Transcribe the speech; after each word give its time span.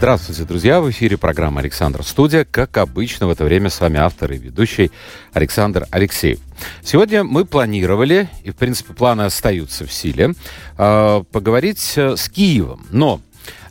Здравствуйте, 0.00 0.44
друзья! 0.44 0.80
В 0.80 0.90
эфире 0.90 1.18
программа 1.18 1.60
«Александр 1.60 2.02
Студия». 2.04 2.46
Как 2.50 2.78
обычно, 2.78 3.26
в 3.26 3.30
это 3.30 3.44
время 3.44 3.68
с 3.68 3.78
вами 3.80 3.98
автор 3.98 4.32
и 4.32 4.38
ведущий 4.38 4.90
Александр 5.34 5.86
Алексеев. 5.90 6.38
Сегодня 6.82 7.22
мы 7.22 7.44
планировали, 7.44 8.30
и, 8.42 8.50
в 8.50 8.56
принципе, 8.56 8.94
планы 8.94 9.26
остаются 9.26 9.84
в 9.84 9.92
силе, 9.92 10.32
э, 10.78 11.24
поговорить 11.30 11.92
э, 11.96 12.16
с 12.16 12.30
Киевом. 12.30 12.86
Но 12.90 13.20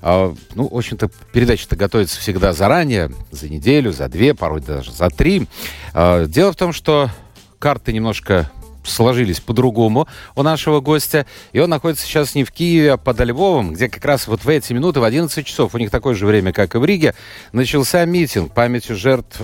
э, 0.03 0.35
ну, 0.53 0.67
в 0.67 0.77
общем-то, 0.77 1.09
передача-то 1.33 1.75
готовится 1.75 2.19
всегда 2.19 2.53
заранее, 2.53 3.11
за 3.31 3.49
неделю, 3.49 3.91
за 3.91 4.07
две, 4.07 4.35
порой 4.35 4.61
даже 4.61 4.91
за 4.91 5.09
три. 5.09 5.47
Дело 5.95 6.53
в 6.53 6.55
том, 6.55 6.73
что 6.73 7.09
карты 7.57 7.91
немножко 7.91 8.51
сложились 8.89 9.39
по-другому 9.39 10.07
у 10.35 10.43
нашего 10.43 10.79
гостя. 10.79 11.25
И 11.51 11.59
он 11.59 11.69
находится 11.69 12.05
сейчас 12.05 12.35
не 12.35 12.43
в 12.43 12.51
Киеве, 12.51 12.93
а 12.93 12.97
под 12.97 13.19
Львовом, 13.19 13.73
где 13.73 13.89
как 13.89 14.03
раз 14.05 14.27
вот 14.27 14.43
в 14.43 14.49
эти 14.49 14.73
минуты, 14.73 14.99
в 14.99 15.03
11 15.03 15.45
часов, 15.45 15.75
у 15.75 15.77
них 15.77 15.91
такое 15.91 16.15
же 16.15 16.25
время, 16.25 16.51
как 16.51 16.75
и 16.75 16.77
в 16.77 16.85
Риге, 16.85 17.13
начался 17.51 18.05
митинг 18.05 18.53
памятью 18.53 18.95
жертв 18.95 19.41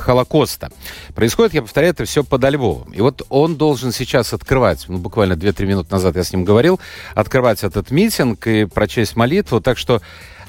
Холокоста. 0.00 0.70
Происходит, 1.14 1.54
я 1.54 1.62
повторяю, 1.62 1.92
это 1.92 2.04
все 2.04 2.24
под 2.24 2.44
Львовом. 2.44 2.92
И 2.92 3.00
вот 3.00 3.22
он 3.28 3.56
должен 3.56 3.92
сейчас 3.92 4.32
открывать, 4.32 4.84
ну, 4.88 4.98
буквально 4.98 5.34
2-3 5.34 5.66
минуты 5.66 5.92
назад 5.92 6.16
я 6.16 6.24
с 6.24 6.32
ним 6.32 6.44
говорил, 6.44 6.80
открывать 7.14 7.64
этот 7.64 7.90
митинг 7.90 8.46
и 8.46 8.64
прочесть 8.64 9.16
молитву. 9.16 9.60
Так 9.60 9.78
что 9.78 10.00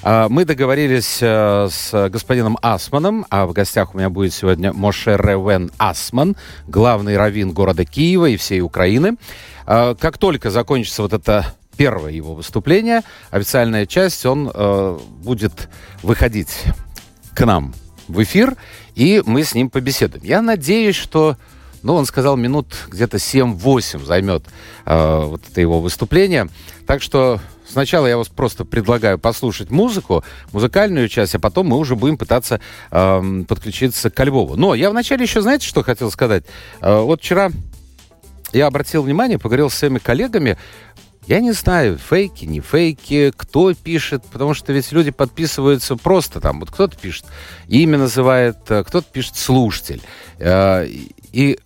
мы 0.02 0.44
договорились 0.46 1.18
э, 1.20 1.68
с 1.70 2.08
господином 2.08 2.56
Асманом, 2.62 3.26
а 3.28 3.46
в 3.46 3.52
гостях 3.52 3.94
у 3.94 3.98
меня 3.98 4.08
будет 4.08 4.32
сегодня 4.32 4.72
Моше 4.72 5.16
Ревен 5.16 5.70
Асман, 5.76 6.36
главный 6.66 7.18
раввин 7.18 7.52
города 7.52 7.84
Киева 7.84 8.26
и 8.26 8.36
всей 8.38 8.62
Украины. 8.62 9.16
А, 9.66 9.94
как 9.94 10.16
только 10.16 10.50
закончится 10.50 11.02
вот 11.02 11.12
это 11.12 11.54
первое 11.76 12.12
его 12.12 12.34
выступление, 12.34 13.02
официальная 13.30 13.86
часть, 13.86 14.24
он 14.24 14.50
э, 14.52 14.98
будет 15.22 15.68
выходить 16.02 16.64
к 17.34 17.44
нам 17.44 17.74
в 18.08 18.22
эфир, 18.22 18.56
и 18.94 19.22
мы 19.24 19.44
с 19.44 19.54
ним 19.54 19.70
побеседуем. 19.70 20.24
Я 20.24 20.42
надеюсь, 20.42 20.96
что 20.96 21.36
ну, 21.82 21.94
он 21.94 22.04
сказал, 22.06 22.36
минут 22.36 22.74
где-то 22.88 23.18
7-8 23.18 24.04
займет 24.04 24.44
э, 24.86 25.24
вот 25.24 25.42
это 25.50 25.60
его 25.60 25.80
выступление. 25.80 26.48
Так 26.86 27.02
что 27.02 27.40
Сначала 27.70 28.06
я 28.06 28.16
вас 28.16 28.28
просто 28.28 28.64
предлагаю 28.64 29.18
послушать 29.18 29.70
музыку, 29.70 30.24
музыкальную 30.52 31.08
часть, 31.08 31.36
а 31.36 31.38
потом 31.38 31.68
мы 31.68 31.78
уже 31.78 31.94
будем 31.94 32.18
пытаться 32.18 32.60
э, 32.90 33.42
подключиться 33.46 34.10
к 34.10 34.24
Львову. 34.24 34.56
Но 34.56 34.74
я 34.74 34.90
вначале 34.90 35.22
еще, 35.22 35.40
знаете, 35.40 35.66
что 35.66 35.84
хотел 35.84 36.10
сказать? 36.10 36.44
Э, 36.80 37.00
вот 37.00 37.20
вчера 37.20 37.50
я 38.52 38.66
обратил 38.66 39.02
внимание, 39.02 39.38
поговорил 39.38 39.70
с 39.70 39.74
своими 39.74 39.98
коллегами, 39.98 40.58
я 41.26 41.38
не 41.38 41.52
знаю, 41.52 41.96
фейки, 41.96 42.44
не 42.44 42.58
фейки, 42.58 43.32
кто 43.36 43.72
пишет, 43.74 44.24
потому 44.32 44.52
что 44.52 44.72
ведь 44.72 44.90
люди 44.90 45.12
подписываются 45.12 45.94
просто 45.94 46.40
там. 46.40 46.58
Вот 46.58 46.72
кто-то 46.72 46.96
пишет, 46.96 47.24
имя 47.68 47.98
называет, 47.98 48.56
э, 48.68 48.82
кто-то 48.82 49.06
пишет 49.12 49.36
слушатель. 49.36 50.02
Э, 50.38 50.88
и 51.32 51.58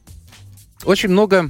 очень 0.85 1.09
много 1.09 1.49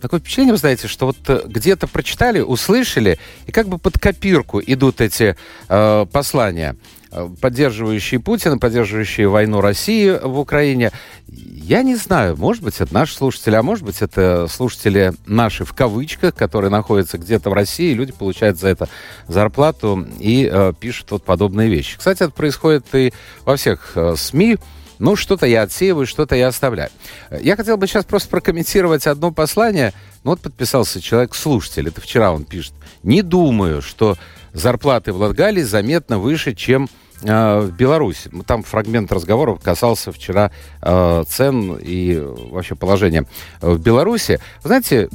Такое 0.00 0.20
впечатление, 0.20 0.52
вы 0.52 0.58
знаете, 0.58 0.86
что 0.86 1.06
вот 1.06 1.16
э, 1.26 1.42
где-то 1.46 1.88
прочитали, 1.88 2.40
услышали, 2.40 3.18
и 3.46 3.52
как 3.52 3.68
бы 3.68 3.78
под 3.78 3.98
копирку 3.98 4.60
идут 4.64 5.00
эти 5.00 5.36
э, 5.68 6.06
послания, 6.12 6.76
э, 7.10 7.28
поддерживающие 7.40 8.20
Путина, 8.20 8.58
поддерживающие 8.58 9.28
войну 9.28 9.60
России 9.60 10.10
в 10.22 10.38
Украине. 10.38 10.92
Я 11.26 11.82
не 11.82 11.96
знаю, 11.96 12.36
может 12.36 12.62
быть, 12.62 12.80
это 12.80 12.94
наши 12.94 13.14
слушатели, 13.14 13.56
а 13.56 13.62
может 13.62 13.84
быть, 13.84 14.00
это 14.00 14.46
слушатели 14.48 15.12
наши 15.26 15.64
в 15.64 15.72
кавычках, 15.72 16.34
которые 16.34 16.70
находятся 16.70 17.18
где-то 17.18 17.50
в 17.50 17.52
России, 17.52 17.92
люди 17.92 18.12
получают 18.12 18.58
за 18.58 18.68
это 18.68 18.88
зарплату 19.26 20.06
и 20.20 20.48
э, 20.50 20.72
пишут 20.78 21.10
вот 21.10 21.24
подобные 21.24 21.68
вещи. 21.68 21.98
Кстати, 21.98 22.22
это 22.22 22.32
происходит 22.32 22.86
и 22.94 23.12
во 23.44 23.56
всех 23.56 23.92
э, 23.96 24.14
СМИ, 24.16 24.58
ну, 24.98 25.16
что-то 25.16 25.46
я 25.46 25.62
отсеиваю, 25.62 26.06
что-то 26.06 26.34
я 26.34 26.48
оставляю. 26.48 26.90
Я 27.30 27.56
хотел 27.56 27.76
бы 27.76 27.86
сейчас 27.86 28.04
просто 28.04 28.28
прокомментировать 28.28 29.06
одно 29.06 29.30
послание. 29.30 29.92
Ну, 30.24 30.32
вот 30.32 30.40
подписался 30.40 31.00
человек-слушатель, 31.00 31.88
это 31.88 32.00
вчера 32.00 32.32
он 32.32 32.44
пишет. 32.44 32.72
Не 33.02 33.22
думаю, 33.22 33.82
что 33.82 34.16
зарплаты 34.52 35.12
в 35.12 35.18
Латгалии 35.18 35.62
заметно 35.62 36.18
выше, 36.18 36.54
чем 36.54 36.88
э, 37.22 37.60
в 37.60 37.70
Беларуси. 37.72 38.28
Ну, 38.32 38.42
там 38.42 38.62
фрагмент 38.62 39.12
разговора 39.12 39.56
касался 39.56 40.12
вчера 40.12 40.50
э, 40.82 41.24
цен 41.28 41.78
и 41.80 42.18
вообще 42.18 42.74
положения 42.74 43.24
в 43.60 43.78
Беларуси. 43.78 44.40
знаете, 44.64 45.08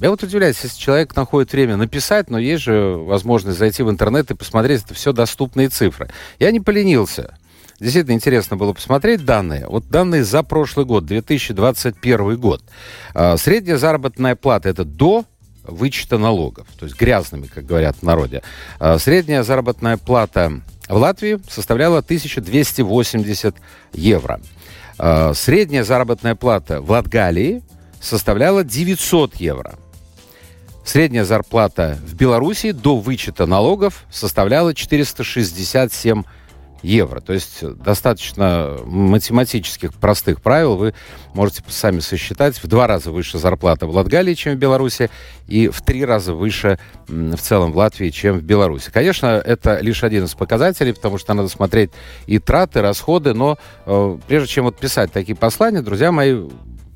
я 0.00 0.08
вот 0.08 0.22
удивляюсь, 0.22 0.58
если 0.62 0.78
человек 0.78 1.14
находит 1.14 1.52
время 1.52 1.76
написать, 1.76 2.30
но 2.30 2.38
есть 2.38 2.62
же 2.62 2.94
возможность 2.96 3.58
зайти 3.58 3.82
в 3.82 3.90
интернет 3.90 4.30
и 4.30 4.34
посмотреть, 4.34 4.82
это 4.82 4.94
все 4.94 5.12
доступные 5.12 5.68
цифры. 5.68 6.08
Я 6.38 6.50
не 6.52 6.60
поленился. 6.60 7.34
Действительно 7.80 8.14
интересно 8.14 8.58
было 8.58 8.74
посмотреть 8.74 9.24
данные. 9.24 9.66
Вот 9.66 9.88
данные 9.88 10.22
за 10.22 10.42
прошлый 10.42 10.84
год, 10.84 11.06
2021 11.06 12.36
год. 12.36 12.62
А, 13.14 13.38
средняя 13.38 13.78
заработная 13.78 14.36
плата 14.36 14.68
это 14.68 14.84
до 14.84 15.24
вычета 15.64 16.18
налогов, 16.18 16.66
то 16.78 16.84
есть 16.84 16.98
грязными, 16.98 17.46
как 17.46 17.64
говорят 17.64 17.96
в 17.96 18.02
народе. 18.02 18.42
А, 18.78 18.98
средняя 18.98 19.42
заработная 19.42 19.96
плата 19.96 20.60
в 20.88 20.96
Латвии 20.96 21.40
составляла 21.48 22.02
1280 22.02 23.56
евро. 23.94 24.40
А, 24.98 25.32
средняя 25.32 25.82
заработная 25.82 26.34
плата 26.34 26.82
в 26.82 26.90
Латгалии 26.90 27.62
составляла 27.98 28.62
900 28.62 29.36
евро. 29.36 29.78
Средняя 30.84 31.24
зарплата 31.24 31.98
в 32.04 32.14
Беларуси 32.14 32.72
до 32.72 32.98
вычета 32.98 33.46
налогов 33.46 34.04
составляла 34.10 34.74
467 34.74 36.18
евро 36.18 36.39
евро. 36.82 37.20
То 37.20 37.32
есть 37.32 37.62
достаточно 37.62 38.78
математических 38.84 39.94
простых 39.94 40.40
правил 40.40 40.76
вы 40.76 40.94
можете 41.34 41.62
сами 41.68 42.00
сосчитать. 42.00 42.62
В 42.62 42.66
два 42.66 42.86
раза 42.86 43.10
выше 43.10 43.38
зарплата 43.38 43.86
в 43.86 43.94
Латгалии, 43.94 44.34
чем 44.34 44.54
в 44.54 44.58
Беларуси, 44.58 45.10
и 45.46 45.68
в 45.68 45.82
три 45.82 46.04
раза 46.04 46.34
выше 46.34 46.78
в 47.08 47.38
целом 47.38 47.72
в 47.72 47.76
Латвии, 47.76 48.10
чем 48.10 48.38
в 48.38 48.42
Беларуси. 48.42 48.90
Конечно, 48.92 49.26
это 49.26 49.80
лишь 49.80 50.04
один 50.04 50.24
из 50.24 50.34
показателей, 50.34 50.92
потому 50.92 51.18
что 51.18 51.34
надо 51.34 51.48
смотреть 51.48 51.90
и 52.26 52.38
траты, 52.38 52.80
расходы, 52.80 53.34
но 53.34 53.58
э, 53.86 54.18
прежде 54.26 54.48
чем 54.48 54.64
вот 54.64 54.78
писать 54.78 55.12
такие 55.12 55.36
послания, 55.36 55.82
друзья 55.82 56.12
мои, 56.12 56.44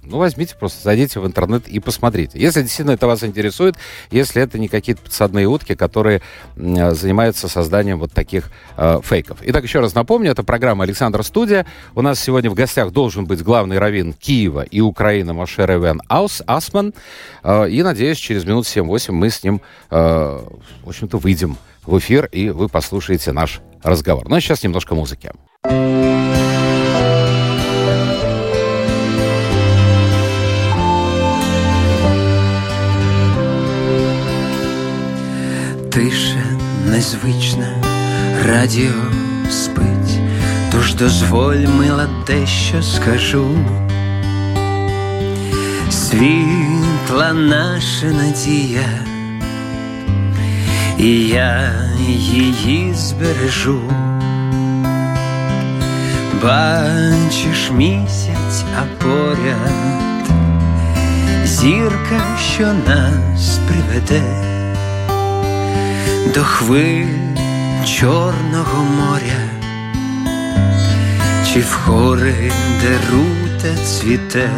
ну, 0.06 0.18
возьмите 0.18 0.54
просто, 0.56 0.82
зайдите 0.82 1.20
в 1.20 1.26
интернет 1.26 1.68
и 1.68 1.80
посмотрите. 1.80 2.38
Если 2.38 2.62
действительно 2.62 2.92
это 2.92 3.06
вас 3.06 3.24
интересует, 3.24 3.76
если 4.10 4.42
это 4.42 4.58
не 4.58 4.68
какие-то 4.68 5.02
подсадные 5.02 5.46
утки, 5.46 5.74
которые 5.74 6.22
э, 6.56 6.94
занимаются 6.94 7.48
созданием 7.48 7.98
вот 7.98 8.12
таких 8.12 8.50
э, 8.76 9.00
фейков. 9.02 9.38
Итак, 9.42 9.64
еще 9.64 9.80
раз 9.80 9.94
напомню, 9.94 10.30
это 10.30 10.42
программа 10.42 10.84
«Александр 10.84 11.22
Студия». 11.22 11.66
У 11.94 12.02
нас 12.02 12.20
сегодня 12.20 12.50
в 12.50 12.54
гостях 12.54 12.92
должен 12.92 13.26
быть 13.26 13.42
главный 13.42 13.78
раввин 13.78 14.12
Киева 14.12 14.62
и 14.62 14.80
Украины 14.80 15.32
Моше 15.32 15.66
Ревен 15.66 16.00
Аус, 16.08 16.42
Асман. 16.46 16.94
Э, 17.42 17.68
и, 17.68 17.82
надеюсь, 17.82 18.18
через 18.18 18.44
минут 18.44 18.66
7-8 18.66 19.12
мы 19.12 19.30
с 19.30 19.42
ним, 19.42 19.60
э, 19.90 19.96
в 19.96 20.88
общем-то, 20.88 21.18
выйдем 21.18 21.56
в 21.86 21.98
эфир, 21.98 22.28
и 22.32 22.50
вы 22.50 22.68
послушаете 22.68 23.32
наш 23.32 23.60
разговор. 23.82 24.28
Ну, 24.28 24.36
а 24.36 24.40
сейчас 24.40 24.62
немножко 24.62 24.94
музыки. 24.94 25.30
тише 35.93 36.43
незвична, 36.85 37.67
радіо 38.47 39.01
спить, 39.49 40.19
тож 40.71 40.95
дозволь, 40.95 41.67
мила, 41.77 42.07
дещо 42.27 42.83
скажу. 42.83 43.47
Світла 45.91 47.33
наша 47.33 48.05
надія, 48.05 48.89
і 50.97 51.27
я 51.27 51.73
її 52.07 52.93
збережу. 52.93 53.81
Бачиш 56.43 57.71
місяць, 57.71 58.63
а 58.77 59.03
поряд 59.03 59.89
зірка, 61.45 62.37
що 62.53 62.73
нас 62.73 63.59
приведе 63.67 64.52
До 66.32 66.44
хвиль 66.44 67.06
Чорного 67.86 68.84
моря, 68.84 69.48
чи 71.46 71.60
в 71.60 71.72
хори, 71.72 72.52
де 72.82 72.98
рута 73.12 73.76
цвіте, 73.84 74.50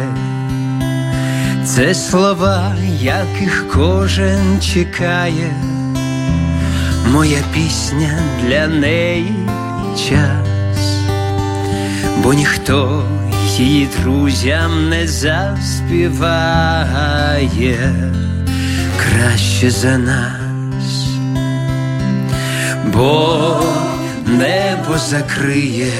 Це 1.65 1.95
слова, 1.95 2.75
яких 3.01 3.65
кожен 3.73 4.61
чекає, 4.61 5.53
моя 7.11 7.39
пісня 7.53 8.19
для 8.43 8.67
неї 8.67 9.35
час, 10.09 10.47
бо 12.23 12.33
ніхто 12.33 13.03
її 13.57 13.89
друзям 14.01 14.89
не 14.89 15.07
заспіває. 15.07 16.43
Краще 18.97 19.71
за 19.71 19.97
нас, 19.97 20.46
бо 22.97 23.63
небо 24.25 24.97
закриє, 24.97 25.91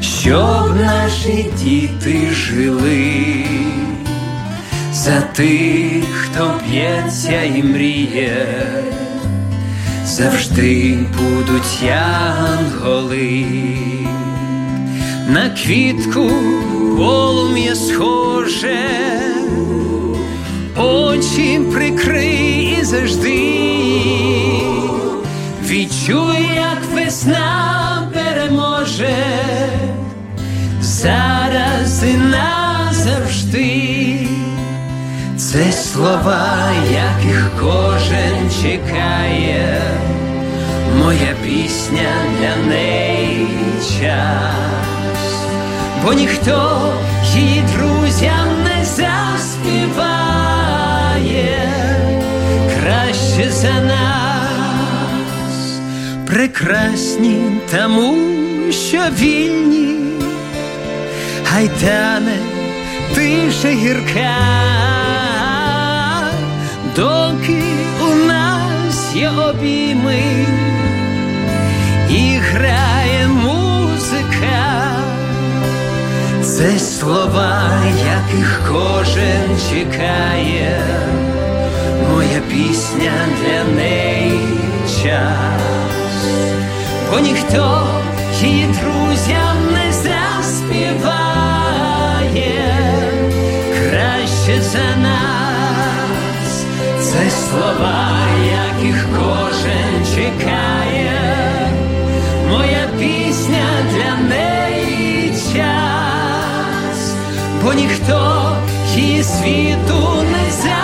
щоб 0.00 0.76
наші 0.80 1.46
діти 1.62 2.30
жили. 2.32 3.44
За 4.92 5.20
тих, 5.20 6.04
хто 6.04 6.54
б'ється 6.66 7.42
і 7.42 7.62
мріє, 7.62 8.46
завжди 10.04 10.98
будуть 11.18 11.82
янголи 11.82 13.46
на 15.28 15.50
квітку 15.50 16.30
полум'я 16.96 17.74
схоже, 17.74 18.76
очі 20.76 21.60
прикрий 21.72 22.78
завжди, 22.82 23.62
слова, 36.02 36.72
яких 36.90 37.50
кожен 37.60 38.50
чекає, 38.62 39.80
моя 40.98 41.34
пісня 41.44 42.10
для 42.38 42.56
неї 42.68 43.46
час, 44.00 45.34
бо 46.04 46.12
ніхто 46.12 46.92
її 47.34 47.62
друзям 47.76 48.48
не 48.64 48.84
заспіває. 48.84 50.08
Краще 52.80 53.50
за 53.50 53.80
нас, 53.80 55.80
прекрасні 56.26 57.60
тому, 57.70 58.16
що 58.72 59.00
вільні, 59.18 59.96
гайтане 61.44 62.36
тиша 63.14 63.68
гірка 63.68 64.91
доки 66.96 67.62
у 68.02 68.14
нас 68.14 69.14
є 69.14 69.30
обійми 69.30 70.22
і 72.10 72.36
грає 72.36 73.28
музика, 73.28 74.96
це 76.42 76.78
слова, 76.78 77.70
яких 77.98 78.60
кожен 78.68 79.58
чекає, 79.70 80.80
моя 82.10 82.40
пісня 82.48 83.12
для 83.40 83.64
неї 83.76 84.40
час, 85.02 86.26
бо 87.10 87.18
ніхто 87.18 87.86
її 88.42 88.64
друзям 88.64 89.56
не 89.72 89.92
заспіває. 89.92 91.32
Краще 93.90 94.62
за 94.62 94.96
нас 95.02 95.21
це 97.22 97.30
слова, 97.30 98.18
яких 98.44 99.06
кожен 99.18 100.06
чекає, 100.14 101.70
моя 102.50 102.88
пісня 102.98 103.66
для 103.92 104.28
неї 104.28 105.30
час, 105.30 107.14
бо 107.64 107.72
ніхто 107.72 108.56
її 108.94 109.22
світу 109.22 110.22
не 110.32 110.50
заспіває 110.50 110.81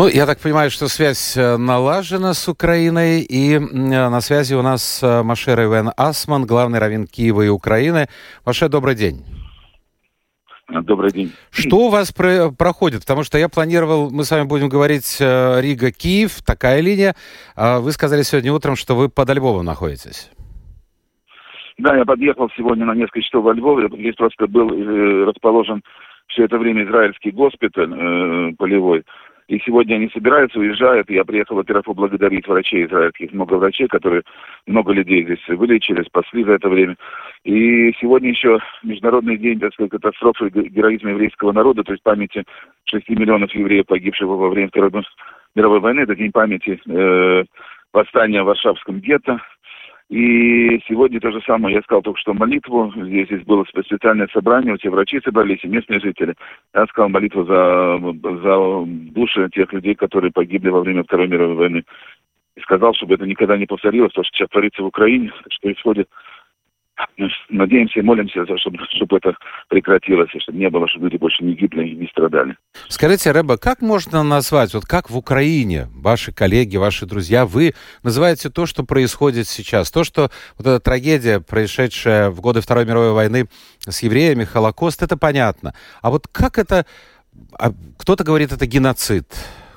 Ну, 0.00 0.08
я 0.08 0.24
так 0.24 0.38
понимаю, 0.38 0.70
что 0.70 0.88
связь 0.88 1.36
э, 1.36 1.58
налажена 1.58 2.32
с 2.32 2.48
Украиной, 2.48 3.20
и 3.20 3.56
э, 3.56 3.58
на 3.60 4.22
связи 4.22 4.54
у 4.54 4.62
нас 4.62 5.02
э, 5.02 5.22
Машер 5.22 5.60
Ивен 5.60 5.90
Асман, 5.94 6.46
главный 6.46 6.78
раввин 6.78 7.06
Киева 7.06 7.42
и 7.42 7.48
Украины. 7.48 8.06
Маше, 8.46 8.70
добрый 8.70 8.94
день. 8.94 9.22
Добрый 10.70 11.10
день. 11.12 11.32
Что 11.50 11.76
у 11.76 11.90
вас 11.90 12.12
про 12.12 12.50
проходит? 12.50 13.00
Потому 13.00 13.24
что 13.24 13.36
я 13.36 13.50
планировал, 13.50 14.10
мы 14.10 14.24
с 14.24 14.30
вами 14.30 14.48
будем 14.48 14.70
говорить 14.70 15.20
Рига-Киев, 15.20 16.40
такая 16.46 16.80
линия. 16.80 17.14
А 17.54 17.80
вы 17.80 17.92
сказали 17.92 18.22
сегодня 18.22 18.54
утром, 18.54 18.76
что 18.76 18.96
вы 18.96 19.10
под 19.10 19.28
Львовом 19.28 19.66
находитесь. 19.66 20.30
Да, 21.76 21.94
я 21.94 22.06
подъехал 22.06 22.48
сегодня 22.56 22.86
на 22.86 22.94
несколько 22.94 23.20
часов 23.20 23.44
во 23.44 23.52
Львов. 23.52 23.78
Здесь 23.92 24.14
просто 24.14 24.46
был 24.46 24.70
э, 24.72 25.24
расположен 25.26 25.82
все 26.28 26.44
это 26.44 26.56
время 26.56 26.84
израильский 26.84 27.32
госпиталь 27.32 27.92
э, 27.92 28.52
полевой. 28.56 29.04
И 29.50 29.58
сегодня 29.66 29.96
они 29.96 30.08
собираются, 30.14 30.60
уезжают. 30.60 31.10
Я 31.10 31.24
приехал, 31.24 31.56
во-первых, 31.56 31.86
поблагодарить 31.86 32.46
врачей 32.46 32.86
израильских. 32.86 33.32
Много 33.32 33.54
врачей, 33.54 33.88
которые 33.88 34.22
много 34.68 34.92
людей 34.92 35.24
здесь 35.24 35.44
вылечили, 35.48 36.04
спасли 36.04 36.44
за 36.44 36.52
это 36.52 36.68
время. 36.68 36.94
И 37.42 37.92
сегодня 38.00 38.28
еще 38.28 38.60
Международный 38.84 39.36
день, 39.36 39.58
так 39.58 39.72
сказать, 39.72 39.90
катастрофы 39.90 40.50
героизма 40.50 41.10
еврейского 41.10 41.50
народа, 41.50 41.82
то 41.82 41.90
есть 41.90 42.04
памяти 42.04 42.44
6 42.84 43.08
миллионов 43.08 43.52
евреев, 43.52 43.86
погибших 43.86 44.28
во 44.28 44.50
время 44.50 44.68
Второй 44.68 44.92
мировой 45.56 45.80
войны. 45.80 46.02
Это 46.02 46.14
день 46.14 46.30
памяти 46.30 46.80
э, 46.86 47.44
восстания 47.92 48.44
в 48.44 48.46
Варшавском 48.46 49.00
гетто. 49.00 49.42
И 50.10 50.82
сегодня 50.88 51.20
то 51.20 51.30
же 51.30 51.40
самое, 51.46 51.76
я 51.76 51.82
сказал 51.82 52.02
только 52.02 52.18
что 52.18 52.34
молитву, 52.34 52.92
здесь, 52.96 53.28
здесь 53.28 53.44
было 53.44 53.64
специальное 53.64 54.26
собрание, 54.32 54.76
все 54.76 54.90
врачи 54.90 55.20
собрались, 55.20 55.62
и 55.62 55.68
местные 55.68 56.00
жители. 56.00 56.34
Я 56.74 56.86
сказал 56.86 57.10
молитву 57.10 57.44
за, 57.44 57.96
за 58.42 59.12
души 59.12 59.48
тех 59.54 59.72
людей, 59.72 59.94
которые 59.94 60.32
погибли 60.32 60.68
во 60.68 60.80
время 60.80 61.04
Второй 61.04 61.28
мировой 61.28 61.54
войны. 61.54 61.84
И 62.56 62.60
сказал, 62.62 62.92
чтобы 62.94 63.14
это 63.14 63.24
никогда 63.24 63.56
не 63.56 63.66
повторилось, 63.66 64.12
то, 64.12 64.24
что 64.24 64.36
сейчас 64.36 64.48
творится 64.48 64.82
в 64.82 64.86
Украине, 64.86 65.30
что 65.48 65.60
происходит 65.62 66.08
надеемся 67.48 68.00
и 68.00 68.02
молимся, 68.02 68.44
чтобы, 68.58 68.78
чтобы 68.96 69.18
это 69.18 69.34
прекратилось, 69.68 70.30
и 70.34 70.40
чтобы 70.40 70.58
не 70.58 70.70
было, 70.70 70.88
чтобы 70.88 71.06
люди 71.06 71.16
больше 71.16 71.44
не 71.44 71.54
гибли 71.54 71.88
и 71.88 71.96
не 71.96 72.06
страдали. 72.08 72.56
Скажите, 72.88 73.32
Рэба, 73.32 73.58
как 73.58 73.82
можно 73.82 74.22
назвать, 74.22 74.74
вот 74.74 74.84
как 74.84 75.10
в 75.10 75.16
Украине 75.16 75.88
ваши 75.94 76.32
коллеги, 76.32 76.76
ваши 76.76 77.06
друзья, 77.06 77.46
вы 77.46 77.74
называете 78.02 78.50
то, 78.50 78.66
что 78.66 78.84
происходит 78.84 79.48
сейчас, 79.48 79.90
то, 79.90 80.04
что 80.04 80.30
вот 80.58 80.66
эта 80.66 80.80
трагедия, 80.80 81.40
происшедшая 81.40 82.30
в 82.30 82.40
годы 82.40 82.60
Второй 82.60 82.84
мировой 82.84 83.12
войны 83.12 83.46
с 83.80 84.02
евреями, 84.02 84.44
Холокост, 84.44 85.02
это 85.02 85.16
понятно. 85.16 85.74
А 86.02 86.10
вот 86.10 86.26
как 86.28 86.58
это... 86.58 86.86
А 87.58 87.72
кто-то 87.96 88.24
говорит, 88.24 88.52
это 88.52 88.66
геноцид, 88.66 89.26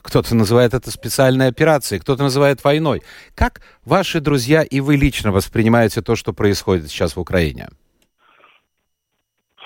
кто-то 0.04 0.36
называет 0.36 0.74
это 0.74 0.92
специальной 0.92 1.48
операцией, 1.48 2.02
кто-то 2.02 2.24
называет 2.24 2.64
войной. 2.64 3.02
Как 3.36 3.62
ваши 3.86 4.20
друзья 4.20 4.62
и 4.64 4.82
вы 4.82 4.98
лично 4.98 5.32
воспринимаете 5.32 6.02
то, 6.02 6.16
что 6.16 6.34
происходит 6.34 6.90
сейчас 6.90 7.16
в 7.16 7.20
Украине? 7.20 7.70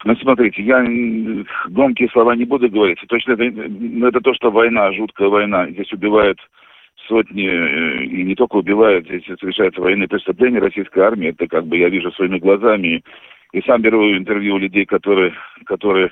Ну, 0.05 0.15
смотрите, 0.17 0.63
я 0.63 0.85
громкие 1.69 2.07
слова 2.09 2.35
не 2.35 2.45
буду 2.45 2.69
говорить. 2.69 2.99
Точно 3.07 3.33
это, 3.33 3.43
это 3.43 4.21
то, 4.21 4.33
что 4.35 4.51
война, 4.51 4.93
жуткая 4.93 5.27
война. 5.27 5.69
Здесь 5.71 5.91
убивают 5.91 6.39
сотни, 7.07 7.47
и 8.05 8.23
не 8.23 8.35
только 8.35 8.57
убивают, 8.57 9.05
здесь 9.05 9.23
совершаются 9.39 9.81
военные 9.81 10.07
преступления 10.07 10.59
российской 10.59 10.99
армии. 10.99 11.29
Это 11.29 11.47
как 11.47 11.65
бы 11.65 11.77
я 11.77 11.89
вижу 11.89 12.11
своими 12.11 12.37
глазами. 12.37 13.03
И 13.53 13.61
сам 13.61 13.81
беру 13.81 14.15
интервью 14.15 14.55
у 14.55 14.59
людей, 14.59 14.85
которые, 14.85 15.33
которые 15.65 16.11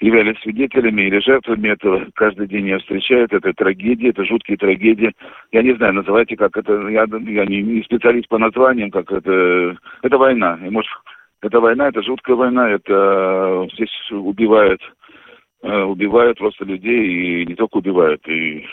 являлись 0.00 0.40
свидетелями 0.40 1.02
или 1.02 1.20
жертвами 1.20 1.68
этого. 1.68 2.06
Каждый 2.14 2.48
день 2.48 2.68
я 2.68 2.78
встречаю 2.78 3.28
это 3.30 3.52
трагедии, 3.52 4.08
это 4.08 4.24
жуткие 4.24 4.56
трагедии. 4.56 5.12
Я 5.52 5.62
не 5.62 5.74
знаю, 5.74 5.94
называйте 5.94 6.36
как 6.36 6.56
это, 6.56 6.88
я, 6.88 7.04
я 7.04 7.46
не, 7.46 7.62
не 7.62 7.82
специалист 7.82 8.28
по 8.28 8.38
названиям, 8.38 8.90
как 8.90 9.12
это, 9.12 9.76
это 10.02 10.18
война. 10.18 10.58
И 10.64 10.70
может, 10.70 10.90
это 11.42 11.60
война, 11.60 11.88
это 11.88 12.02
жуткая 12.02 12.36
война, 12.36 12.70
это 12.70 13.68
здесь 13.74 13.90
убивают, 14.10 14.80
убивают 15.62 16.38
просто 16.38 16.64
людей, 16.64 17.42
и 17.42 17.46
не 17.46 17.54
только 17.54 17.76
убивают, 17.76 18.26
и 18.26 18.66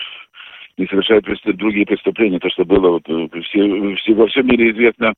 и 0.78 0.86
совершают 0.86 1.26
другие 1.58 1.88
преступления. 1.88 2.40
То, 2.40 2.50
что 2.50 2.64
было 2.64 2.92
вот, 2.92 3.04
все, 3.46 3.96
все, 3.96 4.14
во 4.14 4.28
всем 4.28 4.46
мире 4.46 4.72
известно, 4.72 5.14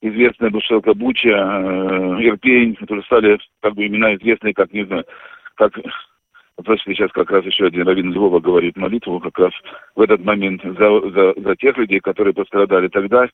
известная 0.00 0.50
Бушелка 0.50 0.94
Буча, 0.94 1.28
э, 1.28 2.22
Ирпень, 2.22 2.74
которые 2.74 3.04
стали 3.04 3.38
как 3.60 3.74
бы 3.74 3.86
имена 3.86 4.14
известные, 4.16 4.54
как, 4.54 4.72
не 4.72 4.84
знаю, 4.84 5.04
как 5.56 5.72
вот 6.58 6.78
сейчас 6.84 7.10
как 7.12 7.30
раз 7.30 7.44
еще 7.44 7.66
один 7.66 7.86
раввин 7.86 8.12
Львова 8.12 8.40
говорит 8.40 8.76
молитву 8.76 9.20
как 9.20 9.38
раз 9.38 9.52
в 9.96 10.00
этот 10.00 10.24
момент 10.24 10.62
за, 10.62 11.10
за, 11.10 11.34
за 11.36 11.56
тех 11.56 11.76
людей, 11.76 12.00
которые 12.00 12.34
пострадали 12.34 12.88
тогда. 12.88 13.28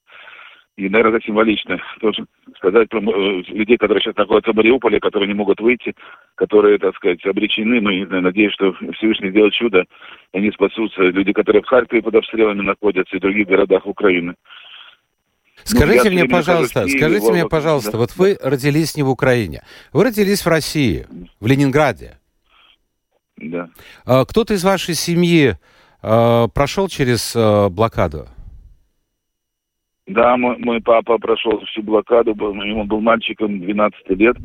И, 0.77 0.89
наверное, 0.89 1.19
это 1.19 1.27
символично. 1.27 1.81
Тоже 2.01 2.25
сказать 2.57 2.89
про 2.89 3.01
э, 3.01 3.43
людей, 3.49 3.77
которые 3.77 4.01
сейчас 4.01 4.15
находятся 4.15 4.53
в 4.53 4.55
Мариуполе, 4.55 5.01
которые 5.01 5.27
не 5.27 5.35
могут 5.35 5.61
выйти, 5.61 5.93
которые, 6.37 6.79
так 6.79 6.95
сказать, 6.95 7.25
обречены. 7.27 7.81
Ну, 7.81 7.91
не 7.91 8.07
знаю, 8.07 8.23
надеюсь, 8.23 8.53
что 8.53 8.73
Всевышний 8.95 9.31
сделает 9.31 9.55
чудо, 9.55 9.85
и 10.33 10.39
они 10.39 10.53
спасутся. 10.53 11.03
Люди, 11.03 11.33
которые 11.33 11.63
в 11.63 11.67
Харькове 11.67 12.01
под 12.01 12.15
обстрелами 12.15 12.63
находятся 12.63 13.17
и 13.17 13.19
в 13.19 13.23
других 13.23 13.49
городах 13.49 13.87
Украины. 13.87 14.37
Скажите 15.65 16.05
ну, 16.05 16.11
мне, 16.13 16.25
пожалуйста, 16.25 16.83
России, 16.83 16.99
скажите 16.99 17.27
его, 17.27 17.33
мне, 17.33 17.47
пожалуйста, 17.47 17.93
да. 17.93 17.99
вот 17.99 18.17
вы 18.17 18.39
родились 18.43 18.97
не 18.97 19.03
в 19.03 19.11
Украине, 19.11 19.63
вы 19.93 20.05
родились 20.05 20.45
в 20.45 20.49
России, 20.49 21.07
в 21.41 21.47
Ленинграде. 21.47 22.19
Да. 23.37 23.69
А, 24.05 24.25
кто-то 24.25 24.55
из 24.55 24.65
вашей 24.65 24.95
семьи 24.95 25.55
а, 26.03 26.49
прошел 26.49 26.89
через 26.89 27.35
а, 27.37 27.69
блокаду? 27.69 28.27
Да, 30.07 30.37
мой, 30.37 30.57
мой 30.59 30.81
папа 30.81 31.19
прошел 31.19 31.61
всю 31.67 31.83
блокаду, 31.83 32.31
ему 32.31 32.85
был 32.85 33.01
мальчиком 33.01 33.61
12 33.61 34.11
лет. 34.11 34.37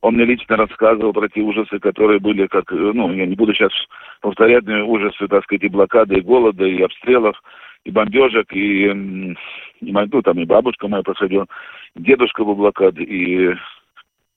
Он 0.00 0.14
мне 0.14 0.24
лично 0.24 0.56
рассказывал 0.56 1.12
про 1.12 1.28
те 1.28 1.40
ужасы, 1.40 1.80
которые 1.80 2.20
были, 2.20 2.46
как, 2.46 2.70
ну, 2.70 3.12
я 3.12 3.26
не 3.26 3.34
буду 3.34 3.52
сейчас 3.52 3.72
повторять, 4.20 4.64
но 4.64 4.86
ужасы, 4.86 5.26
так 5.26 5.42
сказать, 5.42 5.64
и 5.64 5.68
блокады, 5.68 6.18
и 6.18 6.20
голода, 6.20 6.64
и 6.64 6.80
обстрелов, 6.80 7.36
и 7.84 7.90
бомбежек, 7.90 8.52
и, 8.52 9.34
и 9.80 9.92
ну, 9.92 10.22
там 10.22 10.38
и 10.38 10.44
бабушка 10.44 10.88
моя 10.88 11.02
проходила, 11.02 11.46
дедушка 11.94 12.44
был 12.44 12.54
блокады, 12.54 13.02
и, 13.02 13.54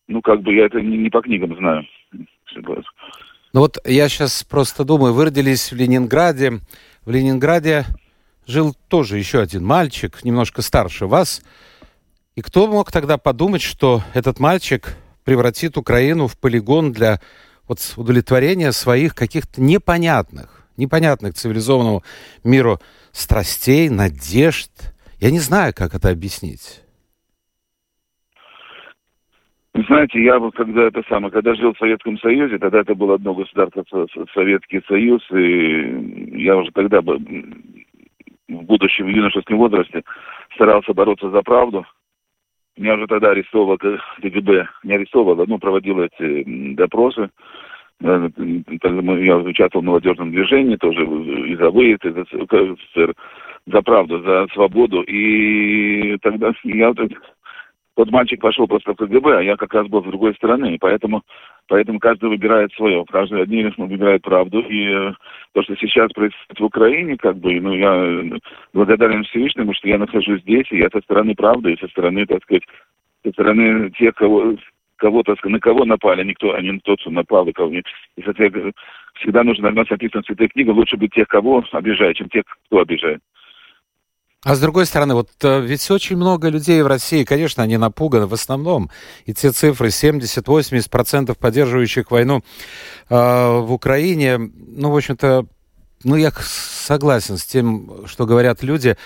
ну, 0.07 0.21
как 0.21 0.41
бы 0.41 0.53
я 0.53 0.65
это 0.65 0.81
не, 0.81 0.98
не 0.98 1.10
по 1.10 1.21
книгам 1.21 1.55
знаю. 1.55 1.86
Ну 3.53 3.62
вот 3.62 3.77
я 3.86 4.07
сейчас 4.07 4.43
просто 4.43 4.86
думаю, 4.86 5.13
вы 5.13 5.25
родились 5.25 5.71
в 5.71 5.75
Ленинграде, 5.75 6.60
в 7.05 7.12
Ленинграде 7.12 7.86
жил 8.48 8.75
тоже 8.88 9.17
еще 9.17 9.41
один 9.41 9.65
мальчик, 9.65 10.24
немножко 10.24 10.62
старше 10.62 11.05
вас. 11.05 11.41
И 12.36 12.41
кто 12.41 12.67
мог 12.67 12.91
тогда 12.91 13.17
подумать, 13.17 13.62
что 13.62 14.03
этот 14.13 14.39
мальчик 14.39 14.95
превратит 15.24 15.77
Украину 15.77 16.27
в 16.27 16.38
полигон 16.38 16.91
для 16.91 17.19
вот 17.67 17.79
удовлетворения 17.98 18.71
своих 18.71 19.15
каких-то 19.15 19.62
непонятных, 19.62 20.65
непонятных 20.77 21.33
цивилизованному 21.36 22.03
миру 22.43 22.79
страстей, 23.12 23.89
надежд? 23.89 24.71
Я 25.22 25.30
не 25.30 25.38
знаю, 25.38 25.72
как 25.75 25.94
это 25.94 26.10
объяснить. 26.10 26.82
Знаете, 29.74 30.22
я 30.22 30.40
вот 30.40 30.56
когда 30.56 30.88
это 30.88 31.04
самое, 31.08 31.32
когда 31.32 31.54
жил 31.54 31.74
в 31.74 31.78
Советском 31.78 32.18
Союзе, 32.18 32.58
тогда 32.58 32.80
это 32.80 32.96
было 32.96 33.16
одно 33.16 33.36
государство, 33.36 33.84
Советский 34.34 34.82
Союз, 34.88 35.22
и 35.32 36.42
я 36.44 36.58
уже 36.58 36.72
тогда 36.72 37.01
в 37.01 37.20
будущем 38.48 39.06
в 39.06 39.10
юношеском 39.10 39.58
возрасте 39.60 40.01
старался 40.56 40.92
бороться 40.94 41.30
за 41.30 41.42
правду. 41.44 41.86
Меня 42.75 42.96
уже 42.96 43.06
тогда 43.06 43.30
арестовывало 43.30 43.78
КГБ, 43.78 44.68
не 44.84 44.96
арестовывало, 44.96 45.46
ну, 45.46 45.60
проводило 45.60 46.10
эти 46.12 46.74
допросы. 46.74 47.30
Э, 48.03 48.29
я 48.38 49.38
участвовал 49.38 49.84
в 49.84 49.88
молодежном 49.88 50.31
движении 50.31 50.75
тоже 50.75 51.03
и 51.03 51.55
за 51.55 51.70
выезд, 51.70 52.05
и 52.05 52.12
за 52.12 52.24
СССР, 52.25 53.13
за 53.67 53.81
правду, 53.81 54.22
за 54.22 54.48
свободу. 54.53 55.01
И 55.03 56.17
тогда 56.22 56.51
я 56.63 56.93
тот 57.96 58.10
мальчик 58.10 58.41
пошел 58.41 58.67
просто 58.67 58.93
в 58.93 58.96
КГБ, 58.96 59.38
а 59.38 59.41
я 59.41 59.58
как 59.58 59.74
раз 59.74 59.88
был 59.88 60.01
с 60.01 60.08
другой 60.08 60.34
стороны. 60.36 60.75
И 60.75 60.77
поэтому, 60.77 61.24
поэтому 61.67 62.00
каждый 62.00 62.29
выбирает 62.29 62.72
свое. 62.74 63.03
Каждый 63.12 63.43
одни 63.43 63.72
выбирает 63.77 64.22
правду. 64.22 64.62
И 64.62 64.88
э, 64.88 65.13
то, 65.53 65.62
что 65.62 65.75
сейчас 65.75 66.12
происходит 66.13 66.60
в 66.60 66.63
Украине, 66.63 67.17
как 67.17 67.38
бы, 67.38 67.60
ну, 67.60 67.74
я 67.74 67.93
э, 67.93 68.39
благодарен 68.74 69.24
Всевышнему, 69.25 69.74
что 69.74 69.89
я 69.89 69.98
нахожусь 69.98 70.41
здесь, 70.41 70.65
и 70.72 70.77
я 70.77 70.89
со 70.89 71.01
стороны 71.01 71.36
правды, 71.36 71.74
и 71.74 71.79
со 71.79 71.88
стороны, 71.89 72.25
так 72.25 72.41
сказать, 72.43 72.63
со 73.24 73.31
стороны 73.31 73.91
тех, 73.91 74.15
кого, 74.15 74.55
кого 75.01 75.24
так 75.24 75.38
сказать, 75.39 75.53
на 75.53 75.60
кого 75.60 75.84
напали, 75.84 76.24
никто, 76.24 76.53
а 76.53 76.62
не 76.62 76.79
тот, 76.79 77.01
кто 77.01 77.10
напал, 77.10 77.48
и 77.48 77.51
кого 77.51 77.72
нет. 77.72 77.86
И, 78.17 78.22
соответственно, 78.22 78.72
всегда 79.15 79.43
нужно, 79.43 79.72
нас 79.72 79.89
написано 79.89 80.22
в 80.22 80.25
Святой 80.25 80.50
лучше 80.67 80.96
быть 80.96 81.13
тех, 81.13 81.27
кого 81.27 81.63
обижают, 81.72 82.17
чем 82.17 82.29
тех, 82.29 82.43
кто 82.67 82.79
обижает. 82.79 83.20
А 84.43 84.55
с 84.55 84.60
другой 84.60 84.86
стороны, 84.88 85.13
вот 85.13 85.29
э, 85.43 85.62
ведь 85.62 85.91
очень 85.91 86.17
много 86.17 86.50
людей 86.50 86.81
в 86.81 86.88
России, 86.88 87.24
конечно, 87.24 87.62
они 87.62 87.77
напуганы 87.77 88.25
в 88.25 88.34
основном. 88.34 88.89
И 89.25 89.34
те 89.34 89.51
цифры 89.51 89.89
70-80% 89.89 91.38
поддерживающих 91.39 92.10
войну 92.10 92.41
э, 93.10 93.15
в 93.15 93.72
Украине, 93.72 94.38
ну, 94.39 94.89
в 94.89 94.96
общем-то, 94.96 95.46
ну, 96.03 96.15
я 96.15 96.31
согласен 96.31 97.38
с 97.38 97.46
тем, 97.46 98.08
что 98.08 98.25
говорят 98.25 98.63
люди. 98.63 98.98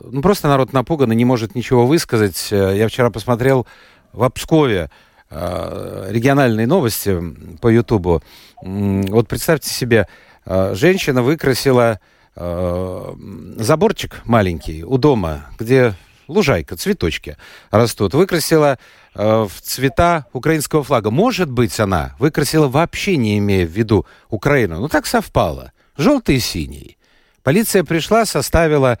Ну, 0.00 0.22
просто 0.22 0.48
народ 0.48 0.72
напуган 0.72 1.12
и 1.12 1.16
не 1.16 1.24
может 1.24 1.54
ничего 1.54 1.86
высказать. 1.86 2.48
Э, 2.50 2.76
я 2.76 2.88
вчера 2.88 3.10
посмотрел 3.10 3.68
в 4.12 4.24
Обскове 4.24 4.90
региональные 5.30 6.66
новости 6.66 7.16
по 7.60 7.68
Ютубу. 7.68 8.22
Вот 8.62 9.28
представьте 9.28 9.70
себе, 9.70 10.08
э, 10.44 10.74
женщина 10.74 11.22
выкрасила 11.22 12.00
э, 12.34 13.14
заборчик 13.56 14.22
маленький 14.24 14.82
у 14.84 14.98
дома, 14.98 15.46
где 15.58 15.94
лужайка, 16.30 16.76
цветочки 16.76 17.36
растут, 17.70 18.14
выкрасила 18.14 18.78
э, 19.14 19.46
в 19.48 19.60
цвета 19.60 20.26
украинского 20.32 20.82
флага. 20.82 21.10
Может 21.10 21.50
быть, 21.50 21.78
она 21.78 22.14
выкрасила 22.18 22.68
вообще 22.68 23.16
не 23.16 23.38
имея 23.38 23.66
в 23.66 23.70
виду 23.70 24.06
Украину. 24.30 24.80
Ну, 24.80 24.88
так 24.88 25.06
совпало. 25.06 25.72
Желтый 25.96 26.36
и 26.36 26.40
синий. 26.40 26.96
Полиция 27.42 27.84
пришла, 27.84 28.24
составила 28.24 28.98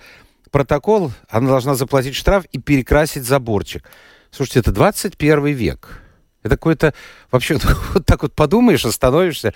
протокол, 0.50 1.12
она 1.28 1.48
должна 1.48 1.74
заплатить 1.74 2.14
штраф 2.14 2.44
и 2.52 2.58
перекрасить 2.58 3.24
заборчик. 3.24 3.84
Слушайте, 4.30 4.60
это 4.60 4.72
21 4.72 5.46
век. 5.46 6.02
Это 6.42 6.56
какой-то... 6.56 6.94
Вообще, 7.30 7.54
вот 7.94 8.06
так 8.06 8.22
вот 8.22 8.34
подумаешь, 8.34 8.84
остановишься. 8.84 9.52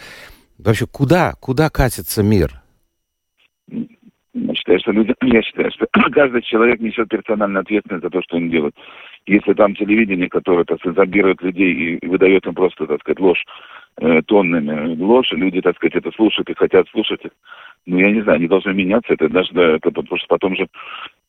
Вообще, 0.59 0.87
куда, 0.87 1.35
куда 1.41 1.71
катится 1.71 2.23
мир? 2.23 2.53
Я 3.69 4.55
считаю, 4.55 4.81
что 4.81 4.93
люди, 4.93 5.15
я 5.23 5.43
считаю, 5.43 5.71
что 5.71 5.87
каждый 6.13 6.43
человек 6.43 6.81
несет 6.81 7.09
персональную 7.09 7.63
ответственность 7.63 8.05
за 8.05 8.11
то, 8.11 8.23
что 8.23 8.37
он 8.37 8.51
делает. 8.51 8.75
Если 9.27 9.55
там 9.55 9.75
телевидение, 9.75 10.29
которое, 10.29 10.65
так 10.65 10.79
сказать, 10.81 11.09
людей 11.09 11.99
и, 12.03 12.07
выдает 12.07 12.47
им 12.47 12.55
просто, 12.55 12.87
так 12.87 13.01
сказать, 13.01 13.21
ложь 13.21 13.43
э, 13.99 14.23
тоннами 14.27 14.97
ложь, 14.97 15.31
люди, 15.33 15.61
так 15.63 15.77
сказать, 15.77 15.95
это 15.95 16.11
слушают 16.13 16.51
и 16.51 16.55
хотят 16.55 16.87
слушать, 16.89 17.23
ну, 17.87 17.99
я 17.99 18.11
не 18.11 18.23
знаю, 18.23 18.37
они 18.37 18.49
должны 18.49 18.73
меняться, 18.75 19.13
это 19.13 19.29
даже, 19.29 19.53
да, 19.53 19.77
это, 19.77 19.91
потому 19.91 20.19
что 20.19 20.27
потом 20.29 20.57
же 20.57 20.67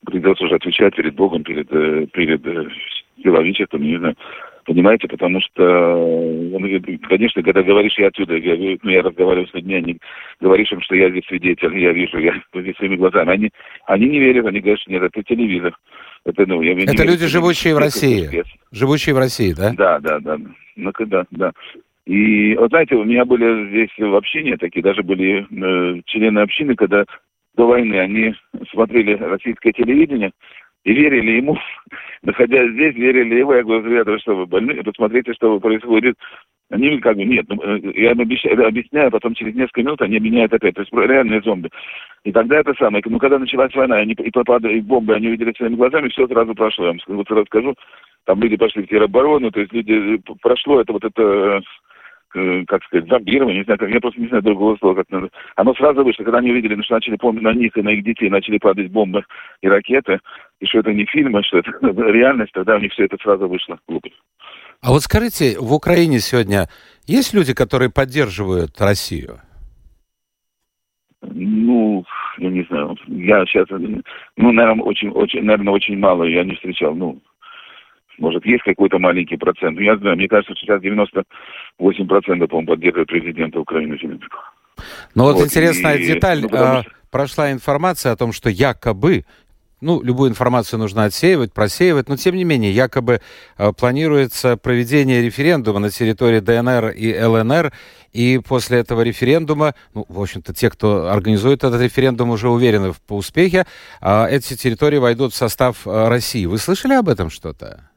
придется 0.06 0.46
уже 0.46 0.56
отвечать 0.56 0.96
перед 0.96 1.16
Богом, 1.16 1.44
перед, 1.44 1.72
э, 1.72 2.08
перед 2.12 2.46
э, 2.46 2.68
силовичеством, 3.22 3.82
не 3.82 3.98
знаю. 3.98 4.16
Понимаете, 4.66 5.08
потому 5.08 5.40
что, 5.42 5.62
ну, 5.64 6.60
конечно, 7.08 7.44
когда 7.44 7.62
говоришь, 7.62 8.00
я 8.00 8.08
отсюда, 8.08 8.36
я, 8.36 8.78
ну, 8.82 8.90
я 8.90 9.04
разговариваю 9.04 9.48
с 9.48 9.54
людьми, 9.54 9.76
они 9.76 9.98
говоришь 10.42 10.72
им, 10.72 10.82
что 10.82 10.96
я 10.96 11.12
здесь 11.12 11.26
свидетель, 11.28 11.78
я 11.78 11.92
вижу, 11.92 12.18
я 12.18 12.34
здесь 12.54 12.76
своими 12.78 12.96
глазами. 12.96 13.32
Они, 13.32 13.50
они 13.86 14.08
не 14.08 14.20
верят, 14.20 14.48
они 14.48 14.62
говорят, 14.62 14.80
что 14.80 14.92
нет, 14.92 15.04
это 15.04 15.22
телевизор. 15.22 15.78
Это, 16.26 16.48
ну, 16.48 16.64
я, 16.64 16.74
это 16.74 17.04
люди, 17.04 17.20
верю, 17.20 17.28
живущие 17.28 17.76
в 17.76 17.78
России. 17.78 18.44
Живущие 18.72 19.14
в 19.14 19.20
России, 19.20 19.54
да? 19.54 19.74
Да, 19.78 20.00
да, 20.00 20.20
да. 20.20 20.38
Ну, 20.76 20.92
да, 20.98 21.26
да. 21.30 21.52
И, 22.08 22.56
вот 22.56 22.70
знаете, 22.70 22.96
у 22.96 23.04
меня 23.04 23.24
были 23.26 23.70
здесь 23.70 23.90
в 23.98 24.16
общении 24.16 24.56
такие, 24.56 24.82
даже 24.82 25.04
были 25.04 25.46
э, 25.50 26.02
члены 26.06 26.40
общины, 26.40 26.76
когда 26.76 27.06
до 27.56 27.68
войны 27.68 28.00
они 28.00 28.34
смотрели 28.72 29.14
российское 29.14 29.72
телевидение, 29.72 30.32
и 30.86 30.94
верили 30.94 31.32
ему, 31.38 31.58
находясь 32.24 32.72
здесь, 32.72 32.96
верили 32.96 33.40
ему. 33.40 33.54
Я 33.54 33.64
говорю, 33.64 33.86
ребята, 33.86 34.18
что 34.20 34.36
вы 34.36 34.46
больны? 34.46 34.82
Посмотрите, 34.84 35.34
что 35.34 35.60
происходит. 35.60 36.16
Они 36.72 37.00
как 37.00 37.16
бы, 37.16 37.26
нет, 37.26 37.46
ну, 37.50 37.62
э, 37.62 37.80
я 37.96 38.12
им 38.12 38.22
объясняю, 38.22 38.68
объясняю, 38.68 39.12
потом 39.12 39.36
через 39.36 39.54
несколько 39.56 39.82
минут 39.82 40.02
они 40.02 40.20
меняют 40.20 40.54
опять. 40.54 40.76
То 40.76 40.82
есть 40.82 40.94
реальные 40.94 41.42
зомби. 41.42 41.70
И 42.24 42.32
тогда 42.32 42.60
это 42.60 42.74
самое. 42.76 43.04
Ну, 43.06 43.20
когда 43.20 43.38
началась 43.38 43.74
война, 43.76 43.98
они 43.98 44.14
и 44.14 44.32
попадали, 44.32 44.78
и 44.78 44.82
бомбы, 44.82 45.16
они 45.16 45.28
увидели 45.28 45.54
своими 45.54 45.76
глазами, 45.76 46.10
все 46.10 46.28
сразу 46.28 46.56
прошло. 46.56 46.86
Я 46.86 46.92
вам 46.92 47.18
вот 47.18 47.28
сразу 47.28 47.46
скажу, 47.46 47.76
там 48.26 48.42
люди 48.42 48.58
пошли 48.58 48.84
в 48.84 48.88
тероборону, 48.88 49.52
то 49.52 49.60
есть 49.60 49.74
люди, 49.74 50.16
э, 50.16 50.34
прошло 50.42 50.82
это 50.82 50.94
вот 50.94 51.04
это 51.04 51.22
Э, 51.22 51.62
как 52.68 52.84
сказать, 52.84 53.08
зомбирование, 53.08 53.60
не 53.60 53.64
знаю, 53.64 53.80
как, 53.80 53.90
я 53.90 54.00
просто 54.00 54.22
не 54.22 54.28
знаю 54.28 54.44
другого 54.44 54.78
слова, 54.78 54.96
как 54.96 55.10
надо. 55.10 55.30
Оно 55.56 55.74
сразу 55.76 56.04
вышло, 56.04 56.24
когда 56.24 56.40
они 56.40 56.52
увидели, 56.52 56.82
что 56.82 56.96
начали 56.96 57.16
помнить 57.16 57.44
на 57.44 57.54
них 57.54 57.76
и 57.76 57.82
на 57.82 57.90
их 57.90 58.04
детей 58.04 58.30
начали 58.30 58.58
падать 58.58 58.92
бомбы 58.92 59.24
и 59.62 59.68
ракеты, 59.68 60.20
и 60.60 60.66
что 60.66 60.80
это 60.80 60.94
не 60.94 61.06
фильмы, 61.06 61.44
что 61.44 61.60
это 61.60 61.72
реальность, 61.82 62.52
тогда 62.54 62.76
у 62.76 62.80
них 62.80 62.92
все 62.94 63.06
это 63.06 63.18
сразу 63.22 63.48
вышло 63.48 63.80
глупость. 63.88 64.16
А 64.82 64.92
вот 64.92 65.02
скажите, 65.02 65.58
в 65.60 65.74
Украине 65.74 66.20
сегодня 66.20 66.68
есть 67.08 67.34
люди, 67.34 67.54
которые 67.54 67.90
поддерживают 67.92 68.80
Россию? 68.80 69.40
Ну, 71.22 72.06
я 72.38 72.50
не 72.50 72.64
знаю, 72.64 72.96
я 73.08 73.46
сейчас, 73.46 73.68
ну, 73.70 74.52
наверное, 74.52 74.84
очень, 74.84 75.10
очень, 75.10 75.44
наверное, 75.44 75.74
очень 75.74 75.98
мало 75.98 76.24
я 76.26 76.44
не 76.44 76.56
встречал, 76.56 76.94
ну, 76.94 77.20
может, 78.18 78.46
есть 78.46 78.64
какой-то 78.64 79.00
маленький 79.00 79.38
процент. 79.38 79.80
Я 79.80 79.98
знаю, 79.98 80.16
мне 80.16 80.28
кажется, 80.28 80.54
сейчас 80.56 80.82
98% 80.82 81.24
по-моему, 82.48 82.68
поддерживают 82.68 83.10
президента 83.10 83.60
Украины 83.60 83.98
Зеленского. 83.98 84.44
Ну 85.16 85.24
вот, 85.24 85.36
вот 85.36 85.46
интересная 85.46 85.96
и, 85.96 86.06
деталь. 86.06 86.42
Ну, 86.42 86.50
а, 86.52 86.82
что... 86.82 86.92
Прошла 87.12 87.52
информация 87.52 88.12
о 88.12 88.18
том, 88.18 88.34
что 88.34 88.50
якобы 88.50 89.24
ну, 89.82 90.02
любую 90.02 90.32
информацию 90.32 90.80
нужно 90.80 91.04
отсеивать, 91.04 91.54
просеивать, 91.54 92.10
но 92.10 92.18
тем 92.18 92.36
не 92.36 92.44
менее, 92.44 92.72
якобы 92.72 93.22
э, 93.58 93.72
планируется 93.74 94.58
проведение 94.58 95.22
референдума 95.22 95.80
на 95.80 95.92
территории 95.92 96.40
ДНР 96.40 96.90
и 96.90 97.18
ЛНР, 97.22 97.72
и 98.12 98.40
после 98.40 98.80
этого 98.80 99.02
референдума, 99.02 99.76
ну, 99.94 100.06
в 100.08 100.20
общем-то, 100.20 100.54
те, 100.54 100.70
кто 100.70 101.12
организует 101.12 101.64
этот 101.64 101.82
референдум, 101.82 102.32
уже 102.32 102.50
уверены 102.50 102.94
в 102.94 103.02
по 103.02 103.14
успехе, 103.14 103.66
э, 104.02 104.28
эти 104.30 104.56
территории 104.56 104.98
войдут 104.98 105.34
в 105.34 105.36
состав 105.36 105.86
э, 105.86 106.08
России. 106.08 106.46
Вы 106.46 106.58
слышали 106.58 106.94
об 106.94 107.10
этом 107.10 107.30
что-то? 107.30 107.90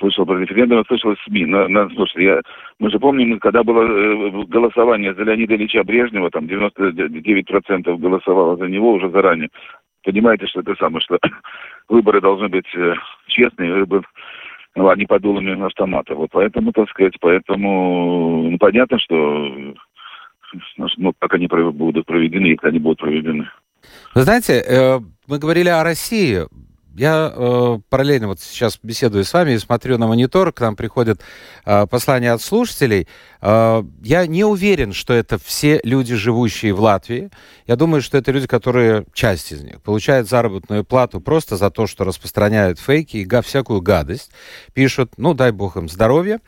Ну, 0.00 0.10
слышал 0.10 0.26
про 0.26 0.38
референдум, 0.38 0.84
слышал 0.86 1.12
из 1.12 1.18
СМИ. 1.24 1.46
На, 1.46 1.68
на, 1.68 1.88
слушай, 1.90 2.24
я, 2.24 2.40
мы 2.78 2.90
же 2.90 2.98
помним, 2.98 3.38
когда 3.38 3.62
было 3.62 3.82
э, 3.82 4.44
голосование 4.46 5.14
за 5.14 5.22
Леонида 5.22 5.54
Ильича 5.54 5.84
Брежнева, 5.84 6.30
там 6.30 6.44
99% 6.46 7.96
голосовало 7.98 8.56
за 8.56 8.66
него 8.66 8.92
уже 8.92 9.10
заранее 9.10 9.50
понимаете, 10.06 10.46
что 10.46 10.60
это 10.60 10.74
самое, 10.78 11.00
что 11.00 11.18
выборы 11.88 12.20
должны 12.20 12.48
быть 12.48 12.66
э, 12.74 12.94
честные, 13.26 13.74
выборы, 13.74 14.04
ну, 14.76 14.88
а 14.88 14.96
не 14.96 15.04
под 15.04 15.22
дулами 15.22 15.66
автомата. 15.66 16.14
Вот 16.14 16.30
поэтому, 16.32 16.72
так 16.72 16.88
сказать, 16.90 17.14
поэтому 17.20 18.48
ну, 18.50 18.58
понятно, 18.58 18.98
что 18.98 19.74
ну, 20.96 21.12
как 21.18 21.34
они 21.34 21.48
будут 21.48 22.06
проведены, 22.06 22.46
если 22.46 22.68
они 22.68 22.78
будут 22.78 23.00
проведены. 23.00 23.50
Вы 24.14 24.22
знаете, 24.22 24.62
э, 24.66 24.98
мы 25.26 25.38
говорили 25.38 25.68
о 25.68 25.82
России. 25.82 26.42
Я 26.98 27.32
э, 27.34 27.78
параллельно 27.90 28.28
вот 28.28 28.40
сейчас 28.40 28.78
беседую 28.82 29.24
с 29.24 29.32
вами 29.32 29.52
и 29.52 29.58
смотрю 29.58 29.98
на 29.98 30.06
монитор, 30.06 30.52
к 30.52 30.60
нам 30.60 30.76
приходят 30.76 31.20
э, 31.64 31.86
послания 31.86 32.32
от 32.32 32.40
слушателей. 32.40 33.06
Э, 33.42 33.82
я 34.02 34.26
не 34.26 34.44
уверен, 34.44 34.94
что 34.94 35.12
это 35.12 35.38
все 35.38 35.80
люди, 35.84 36.14
живущие 36.14 36.72
в 36.72 36.80
Латвии. 36.80 37.30
Я 37.66 37.76
думаю, 37.76 38.00
что 38.00 38.16
это 38.16 38.32
люди, 38.32 38.46
которые, 38.46 39.04
часть 39.12 39.52
из 39.52 39.62
них, 39.62 39.82
получают 39.82 40.28
заработную 40.28 40.84
плату 40.84 41.20
просто 41.20 41.56
за 41.56 41.70
то, 41.70 41.86
что 41.86 42.04
распространяют 42.04 42.80
фейки 42.80 43.18
и 43.18 43.24
га, 43.24 43.42
всякую 43.42 43.82
гадость. 43.82 44.30
Пишут, 44.72 45.12
ну, 45.18 45.34
дай 45.34 45.52
бог 45.52 45.76
им 45.76 45.90
здоровья 45.90 46.40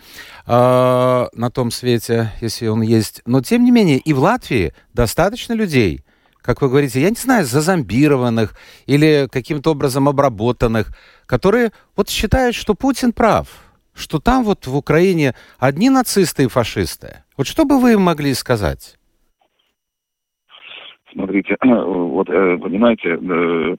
э, 0.46 1.26
на 1.32 1.50
том 1.50 1.70
свете, 1.70 2.32
если 2.40 2.68
он 2.68 2.80
есть. 2.80 3.20
Но, 3.26 3.42
тем 3.42 3.64
не 3.64 3.70
менее, 3.70 3.98
и 3.98 4.14
в 4.14 4.20
Латвии 4.20 4.72
достаточно 4.94 5.52
людей, 5.52 6.04
как 6.48 6.62
вы 6.62 6.70
говорите, 6.70 6.98
я 6.98 7.10
не 7.10 7.14
знаю, 7.14 7.44
зазомбированных 7.44 8.54
или 8.86 9.28
каким-то 9.30 9.72
образом 9.72 10.08
обработанных, 10.08 10.96
которые 11.26 11.72
вот 11.94 12.08
считают, 12.08 12.56
что 12.56 12.74
Путин 12.74 13.12
прав, 13.12 13.48
что 13.94 14.18
там 14.18 14.44
вот 14.44 14.66
в 14.66 14.74
Украине 14.74 15.34
одни 15.58 15.90
нацисты 15.90 16.44
и 16.44 16.48
фашисты. 16.48 17.22
Вот 17.36 17.46
что 17.46 17.66
бы 17.66 17.78
вы 17.78 17.92
им 17.92 18.00
могли 18.00 18.32
сказать? 18.32 18.96
Смотрите, 21.12 21.54
вот 21.62 22.30
э, 22.30 22.56
понимаете, 22.56 23.18
э, 23.20 23.76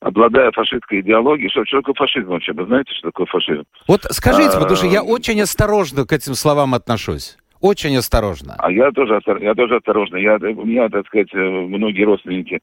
обладая 0.00 0.52
фашистской 0.52 1.02
идеологией, 1.02 1.50
что, 1.50 1.66
что 1.66 1.82
такое 1.82 1.96
фашизм 1.96 2.28
вообще? 2.28 2.54
Вы 2.54 2.64
знаете, 2.64 2.92
что 2.94 3.08
такое 3.08 3.26
фашизм? 3.26 3.64
Вот 3.86 4.04
скажите, 4.08 4.56
а, 4.56 4.60
потому 4.60 4.76
что 4.76 4.86
я 4.86 5.02
очень 5.02 5.38
осторожно 5.42 6.06
к 6.06 6.14
этим 6.14 6.32
словам 6.32 6.72
отношусь. 6.72 7.36
Очень 7.66 7.96
осторожно. 7.96 8.54
А 8.58 8.70
я 8.70 8.92
тоже, 8.92 9.20
я 9.40 9.54
тоже 9.54 9.76
осторожно. 9.76 10.16
Я, 10.16 10.36
у 10.36 10.64
меня, 10.64 10.88
так 10.88 11.06
сказать, 11.06 11.34
э, 11.34 11.38
многие 11.38 12.04
родственники 12.04 12.60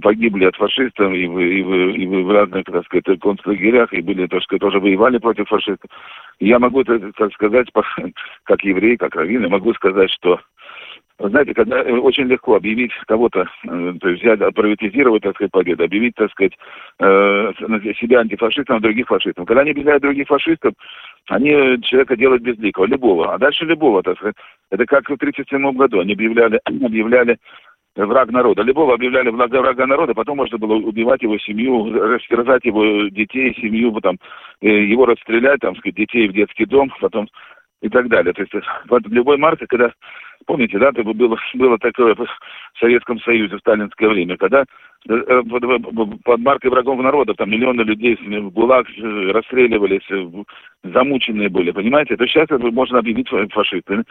погибли 0.00 0.46
от 0.46 0.56
фашистов 0.56 1.12
и 1.12 1.26
в, 1.26 1.38
и 1.38 1.62
в, 1.62 1.74
и 1.94 2.06
в 2.06 2.30
разных, 2.30 2.64
так 2.64 2.84
сказать, 2.86 3.20
концлагерях, 3.20 3.92
и 3.92 4.00
были, 4.00 4.26
так 4.26 4.42
сказать, 4.42 4.60
тоже 4.62 4.80
воевали 4.80 5.18
против 5.18 5.48
фашистов. 5.48 5.90
я 6.40 6.58
могу, 6.58 6.82
так 6.84 7.32
сказать, 7.34 7.68
как 8.44 8.64
еврей, 8.64 8.96
как 8.96 9.14
раввин, 9.14 9.50
могу 9.50 9.74
сказать, 9.74 10.10
что 10.10 10.40
знаете, 11.18 11.54
когда 11.54 11.82
э, 11.82 11.92
очень 11.92 12.24
легко 12.24 12.56
объявить 12.56 12.92
кого-то, 13.06 13.46
э, 13.64 13.94
то 14.00 14.08
есть 14.08 14.22
взять, 14.22 14.40
приватизировать, 14.54 15.22
так 15.22 15.34
сказать, 15.36 15.52
победу, 15.52 15.84
объявить, 15.84 16.14
так 16.14 16.30
сказать, 16.30 16.52
э, 16.98 17.52
себя 18.00 18.20
антифашистом, 18.20 18.80
других 18.80 19.06
фашистов. 19.06 19.46
Когда 19.46 19.62
они 19.62 19.70
объявляют 19.70 20.02
других 20.02 20.26
фашистов, 20.26 20.74
они 21.28 21.80
человека 21.82 22.16
делают 22.16 22.42
безликого, 22.42 22.86
любого. 22.86 23.34
А 23.34 23.38
дальше 23.38 23.64
любого, 23.64 24.02
так 24.02 24.16
сказать. 24.16 24.36
Это 24.70 24.86
как 24.86 25.08
в 25.08 25.14
1937 25.14 25.72
году 25.76 26.00
они 26.00 26.14
объявляли, 26.14 26.60
объявляли 26.64 27.38
враг 27.96 28.30
народа. 28.30 28.62
Любого 28.62 28.94
объявляли 28.94 29.28
врага, 29.28 29.60
врага 29.60 29.86
народа, 29.86 30.14
потом 30.14 30.38
можно 30.38 30.58
было 30.58 30.74
убивать 30.74 31.22
его 31.22 31.38
семью, 31.38 31.92
растерзать 31.92 32.64
его 32.64 33.08
детей, 33.08 33.54
семью, 33.60 33.92
потом 33.92 34.18
его 34.60 35.06
расстрелять, 35.06 35.60
там, 35.60 35.76
сказать, 35.76 35.96
детей 35.96 36.28
в 36.28 36.32
детский 36.32 36.64
дом, 36.64 36.92
потом 37.00 37.28
и 37.82 37.88
так 37.88 38.08
далее. 38.08 38.32
То 38.32 38.42
есть 38.42 38.52
вот 38.88 39.06
любой 39.06 39.36
марка, 39.36 39.66
когда, 39.66 39.92
помните, 40.46 40.78
да, 40.78 40.90
это 40.90 41.02
было, 41.02 41.38
было 41.54 41.78
такое 41.78 42.14
в 42.14 42.26
Советском 42.78 43.20
Союзе 43.20 43.56
в 43.56 43.60
сталинское 43.60 44.08
время, 44.08 44.36
когда 44.36 44.64
э, 45.08 45.42
под 46.24 46.40
маркой 46.40 46.70
врагов 46.70 47.00
народа 47.00 47.34
там 47.34 47.50
миллионы 47.50 47.82
людей 47.82 48.16
в 48.16 48.50
ГУЛАГ 48.50 48.86
э, 48.88 49.30
расстреливались, 49.32 50.08
э, 50.10 50.26
замученные 50.84 51.48
были, 51.48 51.70
понимаете? 51.70 52.16
То 52.16 52.26
сейчас 52.26 52.44
это 52.44 52.58
можно 52.58 52.98
объявить 52.98 53.28
фашистами 53.52 54.04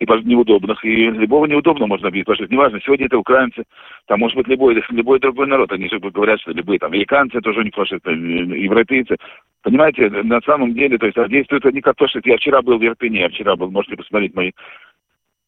и 0.00 0.06
неудобных, 0.24 0.84
и 0.84 1.10
любого 1.10 1.46
неудобного 1.46 1.86
можно 1.86 2.08
объявить, 2.08 2.26
что 2.34 2.46
неважно, 2.46 2.80
сегодня 2.84 3.06
это 3.06 3.18
украинцы, 3.18 3.62
там 4.06 4.18
может 4.18 4.36
быть 4.36 4.48
любой, 4.48 4.82
любой 4.90 5.20
другой 5.20 5.46
народ, 5.46 5.70
они 5.70 5.88
же 5.88 6.00
говорят, 6.00 6.40
что 6.40 6.50
любые 6.50 6.80
там 6.80 6.90
американцы 6.90 7.40
тоже 7.40 7.62
не 7.62 7.70
фашисты, 7.70 8.10
европейцы, 8.10 9.16
Понимаете, 9.62 10.10
на 10.10 10.40
самом 10.40 10.74
деле, 10.74 10.98
то 10.98 11.06
есть 11.06 11.16
а 11.16 11.28
действуют 11.28 11.64
они 11.66 11.80
как 11.80 11.94
что 11.96 12.20
я 12.24 12.36
вчера 12.36 12.62
был 12.62 12.78
в 12.78 12.84
Ирпене, 12.84 13.20
я 13.20 13.28
вчера 13.28 13.54
был, 13.54 13.70
можете 13.70 13.96
посмотреть 13.96 14.34
мои, 14.34 14.50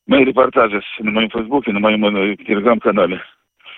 мои 0.07 0.25
репортажи 0.25 0.83
на 1.01 1.11
моем 1.11 1.31
фейсбуке, 1.31 1.73
на 1.73 1.81
моем 1.81 2.05
э, 2.05 2.37
телеграм-канале. 2.37 3.21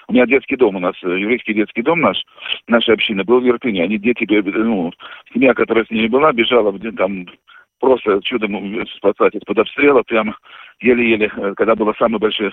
У 0.08 0.12
меня 0.12 0.26
детский 0.26 0.56
дом 0.56 0.76
у 0.76 0.80
нас, 0.80 0.94
э, 1.02 1.18
еврейский 1.18 1.54
детский 1.54 1.82
дом 1.82 2.00
наш, 2.00 2.22
наша 2.68 2.92
община 2.92 3.24
был 3.24 3.40
в 3.40 3.48
Ирпене. 3.48 3.82
Они 3.82 3.98
дети, 3.98 4.26
э, 4.30 4.42
ну, 4.42 4.92
семья, 5.32 5.54
которая 5.54 5.84
с 5.84 5.90
ними 5.90 6.08
была, 6.08 6.32
бежала 6.32 6.76
там 6.96 7.26
просто 7.80 8.20
чудом 8.22 8.86
спасать 8.96 9.34
из-под 9.34 9.58
обстрела, 9.58 10.02
прямо 10.02 10.36
еле-еле, 10.80 11.28
когда 11.56 11.74
было 11.74 11.94
самые 11.98 12.18
большие, 12.18 12.52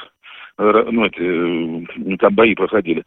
ну, 0.57 1.05
эти, 1.05 2.17
там 2.17 2.35
бои 2.35 2.53
проходили. 2.55 3.03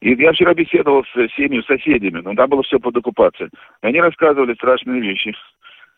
И 0.00 0.14
я 0.14 0.32
вчера 0.32 0.54
беседовал 0.54 1.04
с 1.04 1.34
семьей, 1.36 1.62
соседями, 1.64 2.20
но 2.20 2.34
там 2.34 2.48
было 2.48 2.62
все 2.62 2.78
под 2.78 2.96
оккупацией. 2.96 3.50
И 3.82 3.86
они 3.86 4.00
рассказывали 4.00 4.54
страшные 4.54 5.00
вещи. 5.00 5.34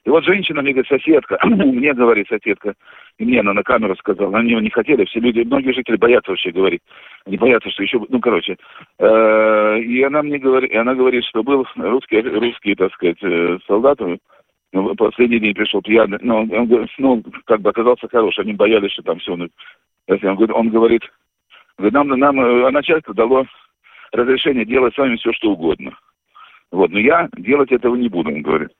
И 0.04 0.08
вот 0.08 0.24
женщина 0.24 0.62
мне 0.62 0.72
говорит, 0.72 0.88
соседка, 0.88 1.38
мне 1.44 1.92
говорит 1.92 2.26
соседка, 2.28 2.74
и 3.18 3.24
мне 3.24 3.40
она 3.40 3.52
на 3.52 3.62
камеру 3.62 3.94
сказала, 3.96 4.38
они 4.38 4.54
не 4.54 4.70
хотели, 4.70 5.04
все 5.04 5.20
люди, 5.20 5.40
многие 5.40 5.72
жители 5.72 5.96
боятся 5.96 6.30
вообще 6.30 6.52
говорить, 6.52 6.80
они 7.26 7.36
боятся, 7.36 7.70
что 7.70 7.82
еще, 7.82 8.00
ну, 8.08 8.18
короче, 8.20 8.56
э, 8.98 9.80
и 9.80 10.02
она 10.02 10.22
мне 10.22 10.38
говорит, 10.38 10.70
и 10.70 10.76
она 10.76 10.94
говорит, 10.94 11.24
что 11.24 11.42
был 11.42 11.66
русский, 11.76 12.22
русский, 12.22 12.74
так 12.74 12.92
сказать, 12.94 13.18
э, 13.22 13.58
солдат, 13.66 13.98
ну, 14.72 14.94
последний 14.94 15.38
день 15.38 15.54
пришел 15.54 15.82
пьяный, 15.82 16.18
но 16.22 16.42
он, 16.42 16.52
он, 16.52 16.86
ну, 16.98 17.22
как 17.44 17.60
бы 17.60 17.68
оказался 17.68 18.08
хороший, 18.08 18.44
они 18.44 18.54
боялись, 18.54 18.92
что 18.92 19.02
там 19.02 19.18
все, 19.18 19.36
ну, 19.36 19.48
он, 20.08 20.16
говорит, 20.18 20.54
он 20.54 20.68
говорит, 20.70 21.02
нам, 21.78 22.08
нам 22.08 22.40
э, 22.40 22.70
начальство 22.70 23.12
дало 23.12 23.44
разрешение 24.12 24.64
делать 24.64 24.94
с 24.94 24.98
вами 24.98 25.16
все, 25.16 25.32
что 25.32 25.50
угодно. 25.50 25.92
Вот, 26.72 26.90
но 26.90 26.98
я 26.98 27.28
делать 27.36 27.72
этого 27.72 27.96
не 27.96 28.08
буду, 28.08 28.30
он 28.30 28.42
говорит. 28.42 28.70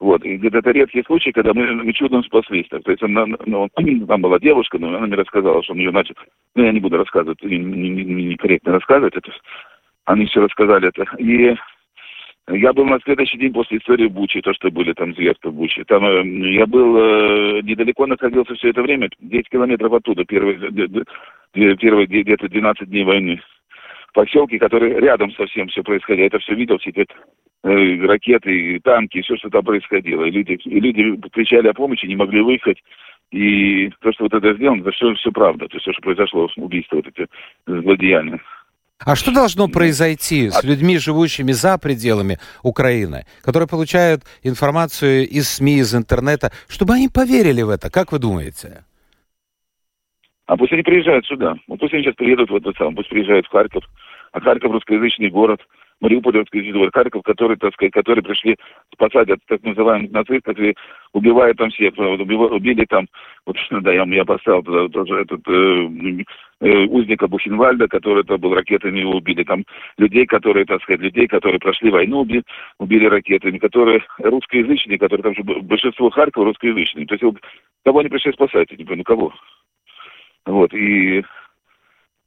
Вот, 0.00 0.24
и 0.24 0.38
говорит, 0.38 0.54
это 0.54 0.70
редкий 0.70 1.02
случай, 1.02 1.30
когда 1.30 1.52
мы, 1.52 1.74
мы 1.74 1.92
чудом 1.92 2.24
спаслись. 2.24 2.66
Так. 2.70 2.82
То 2.84 2.90
есть 2.90 3.02
он, 3.02 3.12
ну, 3.44 3.68
там 4.08 4.22
была 4.22 4.38
девушка, 4.38 4.78
но 4.78 4.88
она 4.88 5.00
мне 5.00 5.14
рассказала, 5.14 5.62
что 5.62 5.74
он 5.74 5.78
ее 5.78 5.90
начал... 5.92 6.14
Ну, 6.54 6.64
я 6.64 6.72
не 6.72 6.80
буду 6.80 6.96
рассказывать, 6.96 7.42
некорректно 7.42 8.70
не, 8.70 8.72
не 8.72 8.78
рассказывать 8.78 9.14
это. 9.14 9.30
Они 10.06 10.24
все 10.24 10.40
рассказали 10.40 10.88
это. 10.88 11.04
И 11.18 11.54
я 12.48 12.72
был 12.72 12.86
на 12.86 12.98
следующий 13.04 13.36
день 13.36 13.52
после 13.52 13.76
истории 13.76 14.08
Бучи, 14.08 14.40
то, 14.40 14.54
что 14.54 14.70
были 14.70 14.94
там 14.94 15.14
зверства 15.14 15.50
в 15.50 15.54
Бучи. 15.54 15.84
Там 15.84 16.02
э, 16.02 16.50
я 16.54 16.66
был 16.66 16.96
э, 16.96 17.60
недалеко 17.62 18.06
находился 18.06 18.54
все 18.54 18.70
это 18.70 18.80
время, 18.80 19.10
10 19.20 19.50
километров 19.50 19.92
оттуда, 19.92 20.24
первые, 20.24 20.58
первые 21.52 22.06
где-то 22.06 22.48
12 22.48 22.88
дней 22.88 23.04
войны 23.04 23.40
поселке, 24.12 24.58
который 24.58 24.94
рядом 24.94 25.30
совсем 25.32 25.68
все 25.68 25.82
происходило. 25.82 26.22
Я 26.22 26.26
это 26.26 26.38
все 26.38 26.54
видел, 26.54 26.78
все 26.78 26.90
ракеты, 27.62 28.76
и 28.76 28.78
танки, 28.80 29.18
и 29.18 29.22
все, 29.22 29.36
что 29.36 29.50
там 29.50 29.64
происходило. 29.64 30.24
И 30.24 30.30
люди, 30.30 30.52
и 30.64 30.80
люди 30.80 31.20
кричали 31.30 31.68
о 31.68 31.74
помощи, 31.74 32.06
не 32.06 32.16
могли 32.16 32.40
выехать. 32.40 32.78
И 33.30 33.90
то, 34.00 34.12
что 34.12 34.24
вот 34.24 34.34
это 34.34 34.54
сделано, 34.54 34.80
это 34.80 34.90
все, 34.90 35.14
все 35.14 35.30
правда. 35.30 35.68
То 35.68 35.76
есть 35.76 35.82
все, 35.82 35.92
что 35.92 36.02
произошло, 36.02 36.48
убийство, 36.56 36.96
вот 36.96 37.06
эти 37.06 37.26
злодеяния. 37.66 38.40
А 39.04 39.16
что 39.16 39.32
должно 39.32 39.68
произойти 39.68 40.50
с 40.50 40.62
людьми, 40.62 40.98
живущими 40.98 41.52
за 41.52 41.78
пределами 41.78 42.38
Украины, 42.62 43.24
которые 43.42 43.66
получают 43.66 44.24
информацию 44.42 45.26
из 45.26 45.48
СМИ, 45.48 45.78
из 45.78 45.94
интернета, 45.94 46.50
чтобы 46.68 46.94
они 46.94 47.08
поверили 47.08 47.62
в 47.62 47.70
это? 47.70 47.90
Как 47.90 48.12
вы 48.12 48.18
думаете? 48.18 48.84
А 50.46 50.56
пусть 50.56 50.72
они 50.72 50.82
приезжают 50.82 51.24
сюда. 51.26 51.54
Вот 51.66 51.78
пусть 51.78 51.94
они 51.94 52.02
сейчас 52.02 52.16
приедут 52.16 52.50
в 52.50 52.56
этот 52.56 52.76
самый, 52.76 52.96
пусть 52.96 53.08
приезжают 53.08 53.46
в 53.46 53.50
Харьков. 53.50 53.84
А 54.32 54.40
Харьков 54.40 54.72
русскоязычный 54.72 55.30
город. 55.30 55.60
Русскоязычный 56.00 56.72
город. 56.72 56.94
Харьков, 56.94 57.22
который, 57.22 57.56
так 57.56 57.74
сказать, 57.74 57.92
которые 57.92 58.22
пришли 58.22 58.56
спасать 58.92 59.28
от 59.28 59.40
так 59.46 59.62
называемых 59.62 60.10
нацистов 60.10 60.58
и 60.58 60.74
убивают 61.12 61.58
там 61.58 61.70
всех. 61.70 61.92
Убивали, 61.96 62.54
убили 62.54 62.84
там, 62.86 63.06
вот, 63.46 63.56
да, 63.70 63.92
я, 63.92 64.04
я 64.04 64.24
поставил 64.24 64.62
туда 64.62 64.88
тоже 64.88 65.22
этот 65.22 65.46
э, 65.46 66.24
э, 66.60 66.84
узника 66.86 67.28
Бухенвальда, 67.28 67.88
который 67.88 68.22
это 68.22 68.38
был 68.38 68.54
ракетами 68.54 69.00
его 69.00 69.12
убили. 69.12 69.44
Там 69.44 69.64
людей, 69.98 70.26
которые, 70.26 70.64
так 70.64 70.82
сказать, 70.82 71.00
людей, 71.00 71.26
которые 71.26 71.58
прошли 71.58 71.90
войну, 71.90 72.20
убили, 72.20 72.42
убили 72.78 73.06
ракетами, 73.06 73.58
которые 73.58 74.02
русскоязычные, 74.18 74.98
которые 74.98 75.22
там 75.22 75.34
же 75.34 75.42
большинство 75.42 76.10
Харькова 76.10 76.46
русскоязычные. 76.46 77.06
То 77.06 77.14
есть 77.14 77.38
кого 77.84 77.98
они 77.98 78.08
пришли 78.08 78.32
спасать? 78.32 78.70
Я 78.70 78.76
не 78.76 78.84
понимаю, 78.84 78.98
ну 78.98 79.04
кого? 79.04 79.34
Вот, 80.46 80.72
и, 80.72 81.22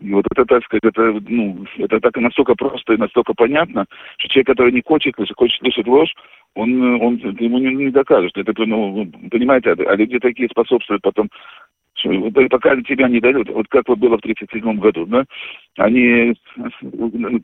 и 0.03 0.13
вот 0.13 0.25
это, 0.31 0.45
так 0.45 0.63
сказать, 0.65 0.83
это, 0.83 1.19
ну, 1.27 1.65
это 1.77 1.99
так 1.99 2.17
и 2.17 2.21
настолько 2.21 2.55
просто 2.55 2.93
и 2.93 2.97
настолько 2.97 3.33
понятно, 3.33 3.85
что 4.17 4.27
человек, 4.29 4.47
который 4.47 4.73
не 4.73 4.81
хочет 4.85 5.15
слышать, 5.15 5.37
хочет 5.37 5.59
слышать 5.59 5.87
ложь, 5.87 6.13
он, 6.55 7.01
он 7.01 7.15
ему 7.39 7.57
не, 7.57 7.73
не 7.73 7.89
докажет. 7.89 8.37
Это, 8.37 8.53
ну, 8.65 9.09
понимаете, 9.31 9.71
а, 9.71 9.75
а 9.91 9.95
люди 9.95 10.19
такие 10.19 10.49
способствуют 10.49 11.01
потом 11.01 11.29
пока 12.49 12.75
тебя 12.81 13.07
не 13.07 13.21
дают, 13.21 13.49
вот 13.49 13.67
как 13.69 13.87
вот 13.87 13.97
было 13.99 14.17
в 14.17 14.25
1937 14.25 14.79
году, 14.79 15.05
да, 15.05 15.23
они 15.77 16.33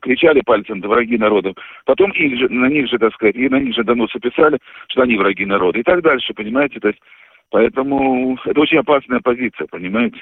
кричали 0.02 0.42
пальцем, 0.44 0.82
враги 0.82 1.16
народа, 1.16 1.54
потом 1.86 2.10
их 2.10 2.38
же, 2.38 2.48
на 2.50 2.66
них 2.66 2.88
же, 2.88 2.98
так 2.98 3.14
сказать, 3.14 3.36
и 3.36 3.48
на 3.48 3.58
них 3.58 3.74
же 3.74 3.84
доносы 3.84 4.18
писали, 4.18 4.58
что 4.88 5.02
они 5.02 5.16
враги 5.16 5.46
народа, 5.46 5.78
и 5.78 5.82
так 5.82 6.02
дальше, 6.02 6.34
понимаете, 6.34 6.78
то 6.78 6.88
есть, 6.88 7.00
поэтому 7.48 8.36
это 8.44 8.60
очень 8.60 8.78
опасная 8.78 9.20
позиция, 9.20 9.66
понимаете. 9.66 10.18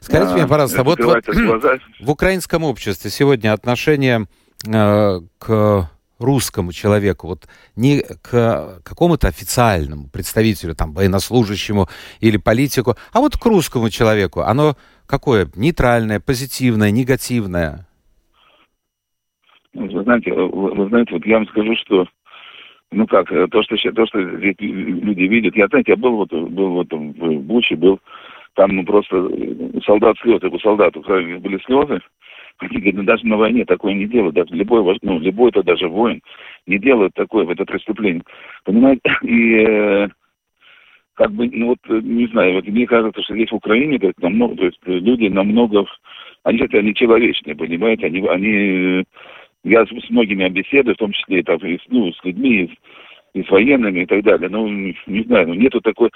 Скажите 0.00 0.32
а, 0.32 0.36
мне, 0.36 0.46
пожалуйста, 0.46 0.82
вот, 0.84 1.00
вот 1.00 1.24
в 2.00 2.10
украинском 2.10 2.64
обществе 2.64 3.10
сегодня 3.10 3.52
отношение 3.52 4.26
э, 4.66 5.20
к 5.38 5.90
русскому 6.18 6.72
человеку, 6.72 7.28
вот 7.28 7.48
не 7.76 8.02
к 8.02 8.80
какому-то 8.84 9.28
официальному 9.28 10.08
представителю, 10.08 10.74
там, 10.74 10.92
военнослужащему 10.92 11.88
или 12.20 12.36
политику, 12.36 12.96
а 13.12 13.20
вот 13.20 13.36
к 13.36 13.46
русскому 13.46 13.90
человеку, 13.90 14.40
оно 14.40 14.74
какое? 15.06 15.48
Нейтральное, 15.54 16.20
позитивное, 16.20 16.90
негативное? 16.90 17.86
Вы 19.74 20.02
знаете, 20.02 20.32
вы, 20.32 20.74
вы 20.74 20.88
знаете, 20.88 21.14
вот 21.14 21.24
я 21.24 21.36
вам 21.36 21.46
скажу, 21.48 21.74
что 21.76 22.06
ну 22.90 23.06
как, 23.06 23.28
то, 23.28 23.62
что, 23.62 23.76
то, 23.92 24.06
что 24.06 24.18
люди 24.18 25.22
видят, 25.22 25.54
я, 25.56 25.68
знаете, 25.68 25.92
я 25.92 25.96
был 25.96 26.16
вот, 26.16 26.30
был 26.30 26.72
вот 26.72 26.90
в 26.90 27.40
Буче, 27.40 27.76
был 27.76 28.00
там 28.58 28.74
ну, 28.74 28.84
просто 28.84 29.16
у 29.16 29.80
солдат 29.82 30.18
слезы, 30.18 30.48
у 30.48 30.58
солдат 30.58 30.92
были 30.96 31.58
слезы. 31.64 32.00
Они 32.58 32.76
говорят, 32.78 32.94
ну 32.96 33.02
даже 33.04 33.24
на 33.24 33.36
войне 33.36 33.64
такое 33.64 33.94
не 33.94 34.06
делают, 34.06 34.34
даже 34.34 34.52
любой, 34.52 34.98
ну, 35.02 35.20
любой 35.20 35.50
это 35.50 35.62
даже 35.62 35.86
воин 35.86 36.20
не 36.66 36.76
делает 36.78 37.12
такое, 37.14 37.44
в 37.44 37.50
это 37.50 37.64
преступление. 37.64 38.24
Понимаете? 38.64 39.16
И 39.22 39.64
э, 39.64 40.08
как 41.14 41.30
бы, 41.30 41.48
ну 41.52 41.68
вот, 41.68 42.02
не 42.02 42.26
знаю, 42.26 42.54
вот 42.54 42.66
мне 42.66 42.84
кажется, 42.84 43.22
что 43.22 43.34
здесь 43.34 43.52
в 43.52 43.54
Украине, 43.54 43.96
есть, 44.02 44.18
намного, 44.20 44.56
то 44.56 44.64
есть 44.64 44.80
люди 44.86 45.28
намного, 45.28 45.84
они, 46.42 46.58
кстати, 46.58 46.80
они 46.80 46.94
человечные, 46.96 47.54
понимаете, 47.54 48.06
они, 48.06 48.26
они, 48.26 49.04
я 49.62 49.86
с 49.86 50.10
многими 50.10 50.48
беседую, 50.48 50.96
в 50.96 50.98
том 50.98 51.12
числе 51.12 51.44
там, 51.44 51.58
и, 51.58 51.78
ну, 51.90 52.12
с 52.12 52.24
людьми, 52.24 52.64
и 52.64 52.70
и 53.34 53.42
с 53.44 53.50
военными 53.50 54.00
и 54.00 54.06
так 54.06 54.22
далее, 54.24 54.48
ну, 54.48 54.68
не 54.68 55.22
знаю, 55.24 55.48
ну, 55.48 55.54
нету 55.54 55.80
такой, 55.80 56.10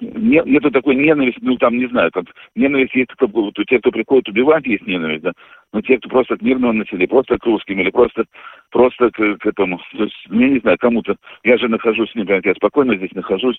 нет, 0.00 0.46
нету 0.46 0.70
такой 0.70 0.96
ненависти, 0.96 1.38
ну 1.42 1.56
там 1.56 1.78
не 1.78 1.86
знаю, 1.86 2.10
как 2.12 2.24
ненависть 2.56 2.94
есть 2.94 3.10
как 3.16 3.30
вот, 3.32 3.58
у 3.58 3.64
тех, 3.64 3.80
кто 3.80 3.92
приходит 3.92 4.28
убивать, 4.28 4.66
есть 4.66 4.86
ненависть, 4.86 5.22
да, 5.22 5.32
но 5.72 5.82
те, 5.82 5.98
кто 5.98 6.08
просто 6.08 6.36
к 6.36 6.42
мирному 6.42 6.72
населению, 6.72 7.08
просто 7.08 7.38
к 7.38 7.44
русским 7.46 7.80
или 7.80 7.90
просто, 7.90 8.24
просто 8.70 9.10
к, 9.10 9.36
к 9.38 9.46
этому, 9.46 9.80
то 9.92 10.04
есть, 10.04 10.26
я 10.30 10.48
не 10.48 10.58
знаю, 10.58 10.78
кому-то, 10.78 11.16
я 11.44 11.58
же 11.58 11.68
нахожусь 11.68 12.12
я 12.14 12.54
спокойно 12.54 12.96
здесь 12.96 13.12
нахожусь, 13.12 13.58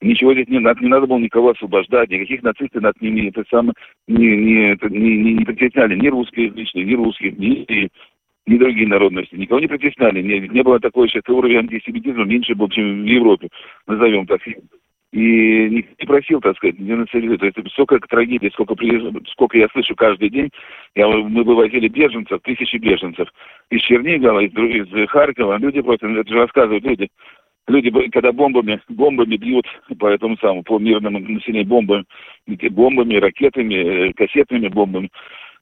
ничего 0.00 0.34
здесь 0.34 0.48
не 0.48 0.60
надо, 0.60 0.80
не 0.80 0.88
надо 0.88 1.06
было 1.06 1.18
никого 1.18 1.50
освобождать, 1.50 2.10
никаких 2.10 2.42
нацистов 2.42 2.82
над 2.82 3.00
ними 3.00 3.28
это 3.28 3.42
самое, 3.50 3.74
не, 4.06 4.36
не, 4.36 4.78
не, 4.88 5.16
не, 5.16 5.34
не 5.34 5.44
притесняли 5.44 5.96
ни 5.96 6.08
русские 6.08 6.50
личные, 6.50 6.84
ни 6.84 6.94
русские, 6.94 7.32
ни, 7.32 7.90
ни 8.46 8.56
другие 8.56 8.86
народности, 8.86 9.34
никого 9.34 9.58
не 9.58 9.66
притесняли, 9.66 10.22
не, 10.22 10.48
не 10.48 10.62
было 10.62 10.78
такой 10.78 11.08
сейчас 11.08 11.28
уровень 11.28 11.58
антисемитизма 11.58 12.24
меньше 12.24 12.54
был, 12.54 12.68
чем 12.68 13.02
в 13.02 13.06
Европе, 13.06 13.48
назовем 13.88 14.26
так 14.26 14.40
и 15.12 15.68
не, 15.68 16.06
просил, 16.06 16.40
так 16.40 16.56
сказать, 16.56 16.78
не 16.78 16.94
национализировать. 16.94 17.54
То 17.54 17.60
есть 17.60 17.72
столько 17.72 17.98
трагедий, 18.08 18.50
сколько, 18.50 18.74
сколько 19.30 19.58
я 19.58 19.68
слышу 19.68 19.94
каждый 19.94 20.30
день. 20.30 20.50
Я, 20.94 21.06
мы 21.06 21.44
вывозили 21.44 21.88
беженцев, 21.88 22.40
тысячи 22.42 22.76
беженцев 22.76 23.28
из 23.70 23.82
Чернигова, 23.82 24.40
из, 24.40 24.52
из 24.52 25.10
Харькова. 25.10 25.58
Люди 25.58 25.82
просто, 25.82 26.08
это 26.08 26.28
же 26.28 26.38
рассказывают 26.38 26.84
люди. 26.84 27.08
Люди, 27.68 27.90
когда 28.10 28.32
бомбами, 28.32 28.80
бомбами 28.88 29.36
бьют 29.36 29.66
по 29.98 30.06
этому 30.06 30.36
самому, 30.38 30.64
по 30.64 30.78
мирному 30.78 31.20
населению 31.20 31.66
бомбами, 31.66 32.04
бомбами, 32.70 33.16
ракетами, 33.16 33.74
э, 33.74 34.12
кассетными 34.14 34.68
бомбами. 34.68 35.10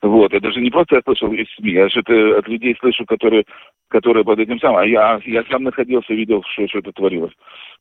Вот, 0.03 0.33
это 0.33 0.51
же 0.51 0.61
не 0.61 0.71
просто 0.71 0.97
я 0.97 1.03
слышал 1.03 1.31
из 1.33 1.47
СМИ, 1.57 1.73
я 1.73 1.89
же 1.89 2.01
это 2.01 2.39
от 2.39 2.49
людей 2.49 2.75
слышу, 2.81 3.05
которые, 3.05 3.45
которые 3.89 4.25
под 4.25 4.39
этим 4.39 4.59
самым. 4.59 4.79
А 4.79 4.87
я, 4.87 5.21
я 5.27 5.45
сам 5.51 5.65
находился, 5.65 6.15
видел, 6.15 6.43
что, 6.53 6.67
что 6.69 6.79
это 6.79 6.93
творилось. 6.93 7.33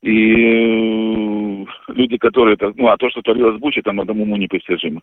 И 0.01 0.33
э, 0.33 1.65
люди, 1.87 2.17
которые... 2.17 2.57
Ну, 2.75 2.87
а 2.87 2.97
то, 2.97 3.09
что 3.09 3.21
творилось 3.21 3.55
в 3.55 3.59
Буче, 3.59 3.81
там 3.81 4.01
одному 4.01 4.23
уму 4.23 4.35
непостижимо. 4.35 5.01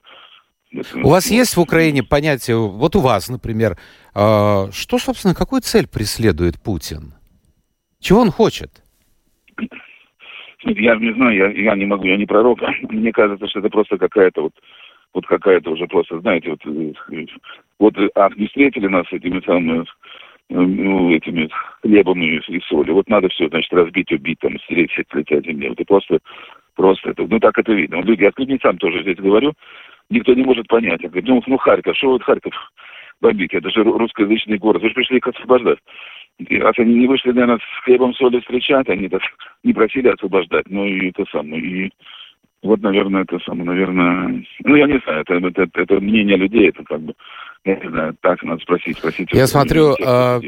У 1.02 1.08
вас 1.08 1.30
есть 1.30 1.56
в 1.56 1.60
Украине 1.60 2.02
понятие, 2.02 2.58
вот 2.58 2.96
у 2.96 3.00
вас, 3.00 3.30
например, 3.30 3.72
э, 4.14 4.70
что, 4.72 4.98
собственно, 4.98 5.34
какую 5.34 5.62
цель 5.62 5.88
преследует 5.88 6.62
Путин? 6.62 7.14
Чего 7.98 8.20
он 8.20 8.30
хочет? 8.30 8.70
Я 10.64 10.96
не 10.96 11.14
знаю, 11.14 11.34
я, 11.34 11.48
я 11.50 11.76
не 11.76 11.86
могу, 11.86 12.04
я 12.04 12.16
не 12.16 12.26
пророк. 12.26 12.58
Мне 12.90 13.12
кажется, 13.12 13.46
что 13.46 13.60
это 13.60 13.70
просто 13.70 13.96
какая-то 13.96 14.42
вот 14.42 14.52
вот 15.16 15.26
какая-то 15.26 15.70
уже 15.70 15.86
просто, 15.86 16.20
знаете, 16.20 16.50
вот, 16.50 16.60
э, 16.66 17.26
вот 17.78 17.94
а 18.14 18.28
не 18.36 18.46
встретили 18.46 18.86
нас 18.86 19.06
этими 19.10 19.40
самыми 19.40 19.86
ну, 20.48 21.10
этими 21.10 21.48
хлебами 21.82 22.40
и 22.46 22.60
солью. 22.68 22.94
Вот 22.94 23.08
надо 23.08 23.28
все, 23.30 23.48
значит, 23.48 23.72
разбить, 23.72 24.12
убить, 24.12 24.38
там, 24.40 24.58
стереть 24.60 24.92
все 24.92 25.02
лица 25.14 25.40
земли. 25.40 25.70
Вот 25.70 25.80
и 25.80 25.84
просто, 25.84 26.18
просто 26.76 27.10
это, 27.10 27.26
ну, 27.28 27.40
так 27.40 27.58
это 27.58 27.72
видно. 27.72 27.96
Вот 27.96 28.06
люди, 28.06 28.22
я 28.22 28.58
сам 28.62 28.78
тоже 28.78 29.02
здесь 29.02 29.16
говорю, 29.16 29.54
никто 30.10 30.34
не 30.34 30.44
может 30.44 30.68
понять. 30.68 31.02
Я 31.02 31.08
говорю, 31.08 31.26
ну, 31.26 31.42
ну, 31.46 31.56
Харьков, 31.56 31.96
что 31.96 32.10
вот 32.10 32.22
Харьков 32.22 32.54
бомбить? 33.20 33.54
Это 33.54 33.70
же 33.70 33.82
русскоязычный 33.82 34.58
город. 34.58 34.82
Вы 34.82 34.88
же 34.90 34.94
пришли 34.94 35.16
их 35.16 35.26
освобождать. 35.26 35.78
И 36.38 36.58
раз 36.58 36.74
они 36.78 36.94
не 36.94 37.06
вышли, 37.06 37.32
наверное, 37.32 37.58
с 37.58 37.84
хлебом 37.84 38.14
солью 38.14 38.42
встречать, 38.42 38.88
они 38.88 39.08
так 39.08 39.22
не 39.64 39.72
просили 39.72 40.08
освобождать. 40.08 40.66
Ну, 40.68 40.84
и 40.84 41.08
это 41.08 41.24
самое. 41.32 41.60
И 41.60 41.92
вот, 42.62 42.80
наверное, 42.80 43.22
это 43.22 43.38
самое, 43.40 43.64
наверное... 43.64 44.44
Ну, 44.64 44.76
я 44.76 44.86
не 44.86 44.98
знаю, 45.04 45.24
это, 45.26 45.34
это, 45.34 45.68
это, 45.74 46.00
мнение 46.00 46.36
людей, 46.36 46.68
это 46.68 46.82
как 46.84 47.00
бы 47.00 47.14
я 47.64 47.76
не 47.76 47.88
знаю, 47.88 48.16
так 48.20 48.42
надо 48.44 48.62
спросить, 48.62 48.96
спросить. 48.96 49.28
Я 49.32 49.46
смотрю, 49.48 49.94
э, 49.94 50.40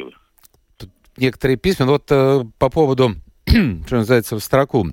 некоторые 1.16 1.56
письма, 1.56 1.86
ну 1.86 1.92
вот 1.92 2.04
э, 2.10 2.40
по 2.58 2.70
поводу, 2.70 3.10
что 3.46 3.96
называется, 3.96 4.36
в 4.36 4.40
строку, 4.40 4.86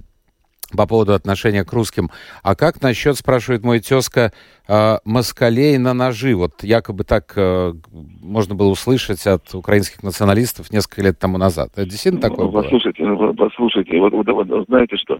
по 0.76 0.88
поводу 0.88 1.14
отношения 1.14 1.64
к 1.64 1.72
русским. 1.72 2.10
А 2.42 2.56
как 2.56 2.82
насчет, 2.82 3.16
спрашивает 3.16 3.64
мой 3.64 3.80
тезка, 3.80 4.34
э, 4.68 4.98
москалей 5.06 5.78
на 5.78 5.94
ножи? 5.94 6.36
Вот 6.36 6.64
якобы 6.64 7.04
так 7.04 7.34
э, 7.36 7.74
можно 7.92 8.56
было 8.56 8.70
услышать 8.70 9.26
от 9.28 9.54
украинских 9.54 10.02
националистов 10.02 10.72
несколько 10.72 11.04
лет 11.04 11.20
тому 11.20 11.38
назад. 11.38 11.70
Это 11.74 11.86
действительно 11.86 12.28
ну, 12.28 12.30
такое 12.30 12.64
послушайте, 12.64 13.06
было? 13.06 13.34
Послушайте, 13.34 14.00
вот, 14.00 14.14
вот, 14.14 14.28
вот 14.28 14.66
знаете 14.68 14.98
что? 14.98 15.20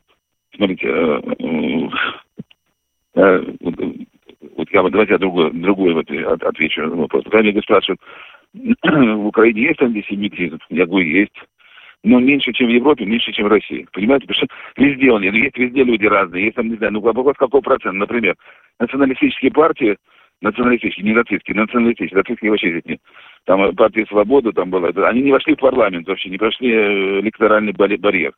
Смотрите, 0.56 0.88
э, 0.88 1.22
э, 3.16 3.22
э, 3.22 3.44
вот 4.56 4.72
я, 4.72 4.84
давайте 4.84 5.14
я 5.14 5.18
другой, 5.18 5.52
другой 5.52 5.94
вот 5.94 6.10
отвечу 6.10 6.82
на 6.82 6.96
вопрос. 6.96 7.26
Меня 7.26 7.62
спрашивают, 7.62 8.00
в 8.54 9.26
Украине 9.28 9.64
есть 9.64 9.82
антисемитизм? 9.82 10.60
Я 10.70 10.86
говорю, 10.86 11.08
есть. 11.08 11.36
Но 12.04 12.20
меньше, 12.20 12.54
чем 12.54 12.68
в 12.68 12.72
Европе, 12.72 13.06
меньше, 13.06 13.32
чем 13.32 13.46
в 13.46 13.52
России. 13.52 13.88
Понимаете? 13.92 14.28
Потому 14.28 14.46
что 14.46 14.56
везде 14.78 15.12
он, 15.12 15.24
есть 15.24 15.58
везде 15.58 15.84
люди 15.84 16.06
разные. 16.06 16.46
Есть 16.46 16.56
там, 16.56 16.70
не 16.70 16.76
знаю, 16.76 16.94
ну 16.94 17.00
вопрос 17.00 17.36
какого 17.36 17.62
процента. 17.62 17.98
Например, 17.98 18.36
националистические 18.80 19.52
партии, 19.52 19.98
националистические, 20.42 21.06
не 21.06 21.14
нацистские, 21.14 21.58
националистические, 21.58 22.18
нацистские 22.20 22.52
вообще 22.52 22.70
здесь 22.70 22.86
нет. 22.86 23.00
Там 23.46 23.76
партия 23.76 24.06
«Свобода» 24.06 24.52
там 24.52 24.70
была. 24.70 24.90
Они 25.08 25.22
не 25.22 25.32
вошли 25.32 25.56
в 25.56 25.60
парламент 25.60 26.08
вообще, 26.08 26.30
не 26.30 26.38
прошли 26.38 26.70
электоральный 27.22 27.74
барьер. 27.74 28.34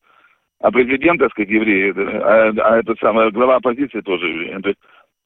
А 0.60 0.72
президент, 0.72 1.20
так 1.20 1.32
сказать, 1.32 1.50
евреи, 1.50 1.94
а, 1.96 2.52
а 2.58 2.80
это 2.80 2.96
самая 3.00 3.32
глава 3.32 3.58
оппозиции 3.58 4.02
тоже. 4.02 4.60
То 4.62 4.70
есть 4.70 4.80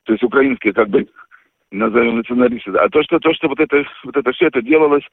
то 0.05 0.13
есть 0.13 0.23
украинские, 0.23 0.73
как 0.73 0.89
бы, 0.89 1.07
назовем 1.71 2.17
националисты. 2.17 2.71
А 2.71 2.89
то, 2.89 3.01
что, 3.03 3.19
то, 3.19 3.33
что 3.33 3.47
вот 3.47 3.59
это, 3.59 3.85
вот 4.03 4.17
это 4.17 4.31
все 4.33 4.47
это 4.47 4.61
делалось, 4.61 5.03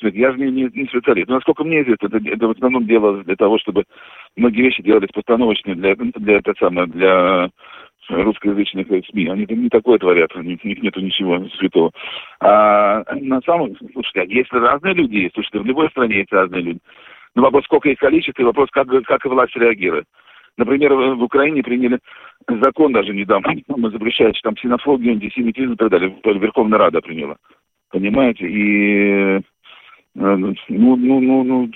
я 0.00 0.32
же 0.32 0.38
не, 0.38 0.50
не, 0.50 0.70
не 0.72 0.86
специалист. 0.86 1.28
Но 1.28 1.36
насколько 1.36 1.64
мне 1.64 1.82
известно, 1.82 2.06
это, 2.06 2.18
это 2.18 2.46
в 2.46 2.50
основном 2.50 2.86
делалось 2.86 3.24
для 3.24 3.36
того, 3.36 3.58
чтобы 3.58 3.84
многие 4.36 4.62
вещи 4.62 4.82
делались 4.82 5.10
постановочные 5.12 5.76
для, 5.76 5.94
для, 5.96 6.38
это 6.38 6.52
самое, 6.58 6.86
для 6.88 7.48
русскоязычных 8.08 8.86
СМИ. 8.86 9.28
Они 9.28 9.46
не 9.48 9.68
такое 9.70 9.98
творят, 9.98 10.34
у 10.36 10.42
них 10.42 10.62
нету 10.62 11.00
ничего 11.00 11.48
святого. 11.58 11.90
А 12.40 13.02
на 13.14 13.40
самом... 13.40 13.74
Слушайте, 13.92 14.20
а 14.20 14.24
если 14.24 14.58
разные 14.58 14.94
люди 14.94 15.16
есть, 15.16 15.34
слушайте, 15.34 15.60
в 15.60 15.66
любой 15.66 15.88
стране 15.90 16.18
есть 16.18 16.32
разные 16.32 16.62
люди. 16.62 16.80
Но 17.34 17.42
вопрос, 17.42 17.64
сколько 17.64 17.88
их 17.88 17.98
количество, 17.98 18.42
и 18.42 18.44
вопрос, 18.44 18.68
как, 18.70 18.88
как 19.04 19.24
власть 19.24 19.56
реагирует. 19.56 20.06
Например, 20.56 20.94
в 20.94 21.22
Украине 21.22 21.62
приняли 21.62 21.98
закон 22.48 22.92
даже 22.92 23.12
недавно, 23.12 23.54
запрещаем 23.90 24.32
там 24.42 24.54
ксенофобию, 24.54 25.14
антисемитизм 25.14 25.72
и 25.72 25.76
так 25.76 25.90
далее. 25.90 26.16
Верховная 26.24 26.78
Рада 26.78 27.00
приняла. 27.00 27.36
Понимаете? 27.90 28.46
И 28.48 29.40
ну, 30.14 30.54
ну, 30.68 30.96
ну, 30.96 31.44
ну, 31.44 31.70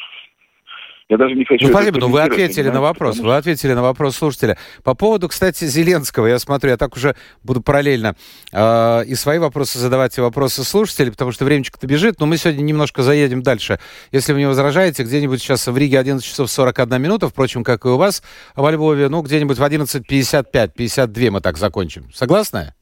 я 1.09 1.16
даже 1.16 1.35
не 1.35 1.44
хочу... 1.44 1.66
Ну, 1.66 1.73
спасибо, 1.73 2.01
но 2.01 2.09
вы 2.09 2.21
ответили 2.21 2.68
на 2.68 2.83
вопрос. 2.83 3.18
Вы 3.18 3.35
ответили 3.35 3.73
на 3.73 3.83
вопрос 3.83 4.16
слушателя. 4.16 4.59
По 4.85 4.94
поводу, 4.94 5.29
кстати, 5.29 5.64
Зеленского, 5.64 6.27
я 6.27 6.38
смотрю, 6.38 6.71
я 6.71 6.77
так 6.77 6.97
уже 6.97 7.16
буду 7.42 7.62
параллельно 7.62 8.14
э, 8.53 9.05
и 9.07 9.14
свои 9.14 9.38
вопросы 9.38 9.79
задавать, 9.79 10.18
и 10.18 10.21
вопросы 10.21 10.64
слушателей, 10.64 11.11
потому 11.11 11.33
что 11.33 11.47
времечко-то 11.47 11.87
бежит, 11.87 12.21
но 12.21 12.27
мы 12.27 12.37
сегодня 12.37 12.61
немножко 12.61 13.03
заедем 13.03 13.42
дальше. 13.42 13.81
Если 14.12 14.35
вы 14.35 14.40
не 14.40 14.47
возражаете, 14.47 15.03
где-нибудь 15.03 15.40
сейчас 15.40 15.66
в 15.66 15.77
Риге 15.79 15.99
11 15.99 16.25
часов 16.27 16.51
41 16.51 17.01
минута, 17.01 17.29
впрочем, 17.29 17.64
как 17.64 17.87
и 17.87 17.88
у 17.88 17.97
вас 17.97 18.23
во 18.55 18.71
Львове, 18.71 19.09
ну, 19.09 19.23
где-нибудь 19.23 19.59
в 19.59 19.62
11.55, 19.62 20.73
52 20.77 21.31
мы 21.31 21.40
так 21.40 21.57
закончим. 21.57 22.12
Согласны? 22.12 22.75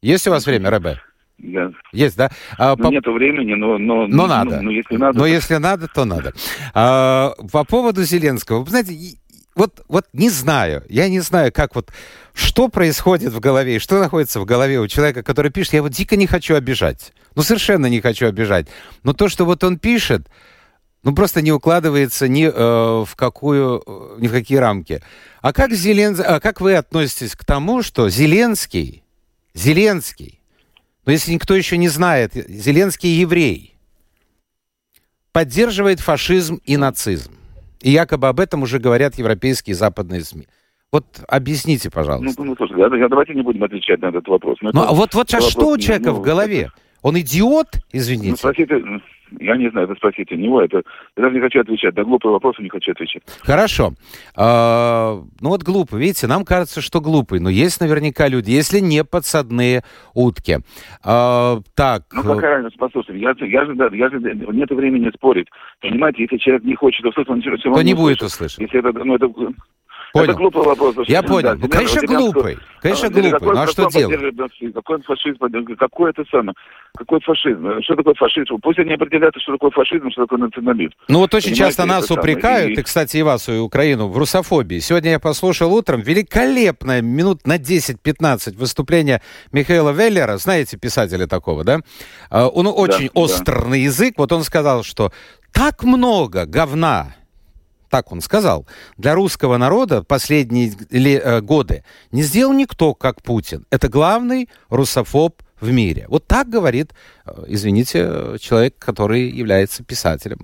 Есть 0.00 0.28
у 0.28 0.30
вас 0.30 0.46
время, 0.46 0.70
Рэбе? 0.70 1.00
Да. 1.42 1.70
Есть, 1.92 2.16
да? 2.16 2.30
А, 2.58 2.76
ну, 2.76 2.84
по... 2.84 2.88
Нету 2.90 3.12
времени, 3.12 3.54
но... 3.54 3.78
Но, 3.78 4.06
но 4.06 4.26
надо. 4.26 4.56
Ну, 4.56 4.64
ну, 4.64 4.70
если 4.70 4.96
надо... 4.96 5.18
Но 5.18 5.24
то... 5.24 5.26
если 5.26 5.56
надо, 5.56 5.88
то 5.88 6.04
надо. 6.04 6.32
А, 6.74 7.32
по 7.50 7.64
поводу 7.64 8.02
Зеленского. 8.02 8.62
Вы 8.62 8.70
знаете, 8.70 9.16
вот, 9.54 9.82
вот 9.88 10.06
не 10.12 10.30
знаю, 10.30 10.84
я 10.88 11.08
не 11.08 11.20
знаю, 11.20 11.52
как 11.52 11.74
вот, 11.74 11.90
что 12.34 12.68
происходит 12.68 13.32
в 13.32 13.40
голове, 13.40 13.78
что 13.78 13.98
находится 13.98 14.40
в 14.40 14.44
голове 14.44 14.80
у 14.80 14.86
человека, 14.86 15.22
который 15.22 15.50
пишет, 15.50 15.74
я 15.74 15.82
вот 15.82 15.92
дико 15.92 16.16
не 16.16 16.26
хочу 16.26 16.54
обижать. 16.54 17.12
Ну, 17.34 17.42
совершенно 17.42 17.86
не 17.86 18.00
хочу 18.00 18.26
обижать. 18.26 18.68
Но 19.02 19.12
то, 19.12 19.28
что 19.28 19.44
вот 19.44 19.64
он 19.64 19.78
пишет, 19.78 20.28
ну, 21.02 21.14
просто 21.14 21.42
не 21.42 21.52
укладывается 21.52 22.28
ни 22.28 22.46
э, 22.46 23.04
в 23.04 23.16
какую, 23.16 23.82
ни 24.18 24.28
в 24.28 24.32
какие 24.32 24.58
рамки. 24.58 25.02
А 25.40 25.52
как, 25.52 25.72
Зелен... 25.72 26.16
а 26.24 26.40
как 26.40 26.60
вы 26.60 26.74
относитесь 26.74 27.34
к 27.34 27.44
тому, 27.44 27.82
что 27.82 28.10
Зеленский, 28.10 29.02
Зеленский, 29.54 30.39
но 31.06 31.12
если 31.12 31.32
никто 31.32 31.54
еще 31.54 31.76
не 31.76 31.88
знает, 31.88 32.32
Зеленский 32.34 33.10
еврей, 33.10 33.74
поддерживает 35.32 36.00
фашизм 36.00 36.60
и 36.64 36.76
нацизм. 36.76 37.32
И 37.80 37.90
якобы 37.90 38.28
об 38.28 38.40
этом 38.40 38.62
уже 38.62 38.78
говорят 38.78 39.16
европейские 39.16 39.72
и 39.72 39.74
западные 39.74 40.22
СМИ. 40.22 40.46
Вот 40.92 41.04
объясните, 41.28 41.90
пожалуйста. 41.90 42.42
Ну, 42.42 42.50
ну 42.50 42.56
слушай, 42.56 42.76
давайте 43.08 43.34
не 43.34 43.42
будем 43.42 43.62
отвечать 43.62 44.00
на 44.02 44.06
этот 44.06 44.26
вопрос. 44.26 44.58
Но 44.60 44.70
ну, 44.72 44.80
это, 44.80 44.90
а 44.90 44.92
вот, 44.92 45.14
вот 45.14 45.30
сейчас 45.30 45.48
что 45.48 45.68
у 45.68 45.78
человека 45.78 46.10
ну, 46.10 46.16
в 46.16 46.20
голове? 46.20 46.62
Это... 46.62 46.72
Он 47.02 47.18
идиот, 47.18 47.68
извините? 47.92 48.30
Ну, 48.30 48.36
спросите, 48.36 48.82
я 49.38 49.56
не 49.56 49.70
знаю, 49.70 49.86
это 49.86 49.96
спросите 49.96 50.36
него. 50.36 50.62
Это, 50.62 50.82
я 51.16 51.22
даже 51.22 51.34
не 51.34 51.40
хочу 51.40 51.60
отвечать. 51.60 51.96
На 51.96 52.04
глупые 52.04 52.32
вопросы 52.32 52.62
не 52.62 52.68
хочу 52.68 52.92
отвечать. 52.92 53.22
Хорошо. 53.40 53.92
А, 54.36 55.22
ну 55.40 55.48
вот 55.48 55.62
глупо. 55.62 55.96
Видите, 55.96 56.26
нам 56.26 56.44
кажется, 56.44 56.80
что 56.80 57.00
глупый. 57.00 57.40
Но 57.40 57.48
есть 57.48 57.80
наверняка 57.80 58.28
люди, 58.28 58.50
если 58.50 58.80
не 58.80 59.04
подсадные 59.04 59.82
утки. 60.14 60.58
А, 61.04 61.60
так. 61.76 62.02
Ну 62.12 62.22
какая 62.22 62.56
разница? 62.56 62.76
Послушайте, 62.78 63.20
я, 63.20 63.34
я, 63.46 63.64
же, 63.64 63.74
я 63.96 64.10
же, 64.10 64.20
нет 64.20 64.70
времени 64.70 65.10
спорить. 65.14 65.48
Понимаете, 65.80 66.22
если 66.22 66.38
человек 66.38 66.64
не 66.64 66.74
хочет 66.74 67.04
услышать, 67.04 67.30
он 67.30 67.40
все 67.40 67.50
равно 67.50 67.74
То 67.74 67.82
не 67.82 67.94
будет 67.94 68.22
услышать. 68.22 68.58
Если 68.58 68.78
это, 68.78 68.92
ну, 69.04 69.14
это, 69.14 69.28
Понял. 70.12 70.24
Это 70.24 70.34
глупый 70.34 70.62
вопрос. 70.64 70.96
Я 71.06 71.22
понял. 71.22 71.56
Ну, 71.56 71.68
конечно, 71.68 72.02
глупый. 72.02 72.58
Конечно, 72.80 73.10
глупый. 73.10 73.30
Какой, 73.30 73.54
ну, 73.54 73.60
а 73.60 73.66
что 73.66 73.88
делать? 73.90 74.34
Какой 74.74 75.02
фашизм? 75.02 75.38
Какой 75.78 76.10
это 76.10 76.24
самое? 76.30 76.54
Какой 76.96 77.20
фашизм? 77.20 77.82
Что 77.82 77.94
такое 77.94 78.14
фашизм? 78.14 78.58
Пусть 78.60 78.78
они 78.78 78.94
определяют, 78.94 79.34
что 79.40 79.52
такое 79.52 79.70
фашизм, 79.70 80.10
что 80.10 80.22
такое 80.22 80.40
национализм. 80.40 80.92
Ну 81.08 81.18
вот 81.20 81.32
очень 81.34 81.50
Понимаете, 81.50 81.76
часто 81.76 81.86
нас 81.86 82.10
упрекают, 82.10 82.78
и... 82.78 82.80
и, 82.80 82.82
кстати, 82.82 83.18
и 83.18 83.22
вас, 83.22 83.48
и 83.48 83.58
Украину, 83.58 84.08
в 84.08 84.18
русофобии. 84.18 84.78
Сегодня 84.80 85.12
я 85.12 85.20
послушал 85.20 85.72
утром 85.72 86.00
великолепное, 86.00 87.02
минут 87.02 87.46
на 87.46 87.58
10-15 87.58 88.56
выступление 88.56 89.22
Михаила 89.52 89.90
Веллера, 89.90 90.38
знаете 90.38 90.76
писателя 90.76 91.26
такого, 91.26 91.62
да? 91.62 91.80
А, 92.30 92.48
он 92.48 92.66
очень 92.66 93.06
да, 93.06 93.20
остр 93.20 93.68
да. 93.68 93.76
язык. 93.76 94.14
Вот 94.16 94.32
он 94.32 94.42
сказал, 94.42 94.82
что 94.82 95.12
так 95.52 95.84
много 95.84 96.46
говна 96.46 97.14
так 97.90 98.12
он 98.12 98.20
сказал, 98.20 98.66
для 98.96 99.14
русского 99.14 99.56
народа 99.56 100.02
последние 100.02 100.72
э, 100.90 101.40
годы 101.40 101.84
не 102.12 102.22
сделал 102.22 102.52
никто, 102.54 102.94
как 102.94 103.22
Путин. 103.22 103.66
Это 103.70 103.88
главный 103.88 104.48
русофоб 104.70 105.42
в 105.60 105.70
мире. 105.72 106.06
Вот 106.08 106.26
так 106.26 106.48
говорит, 106.48 106.92
э, 107.26 107.30
извините, 107.48 108.38
человек, 108.40 108.76
который 108.78 109.28
является 109.28 109.84
писателем 109.84 110.38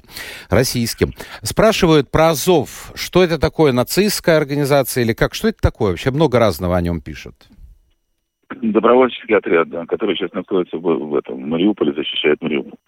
российским. 0.50 1.12
Спрашивают 1.42 2.10
про 2.10 2.30
Азов. 2.30 2.92
Что 2.94 3.22
это 3.22 3.38
такое, 3.38 3.72
нацистская 3.72 4.36
организация 4.36 5.04
или 5.04 5.12
как? 5.12 5.34
Что 5.34 5.48
это 5.48 5.58
такое? 5.60 5.90
Вообще 5.90 6.10
много 6.10 6.38
разного 6.38 6.76
о 6.76 6.82
нем 6.82 7.00
пишут. 7.00 7.34
Добровольческий 8.60 9.36
отряд, 9.36 9.68
да, 9.70 9.86
который 9.86 10.16
сейчас 10.16 10.32
находится 10.32 10.76
в, 10.76 10.82
в 10.82 11.14
этом 11.14 11.36
в 11.36 11.46
Мариуполе, 11.46 11.92
защищает 11.92 12.40
Мариуполь. 12.42 12.78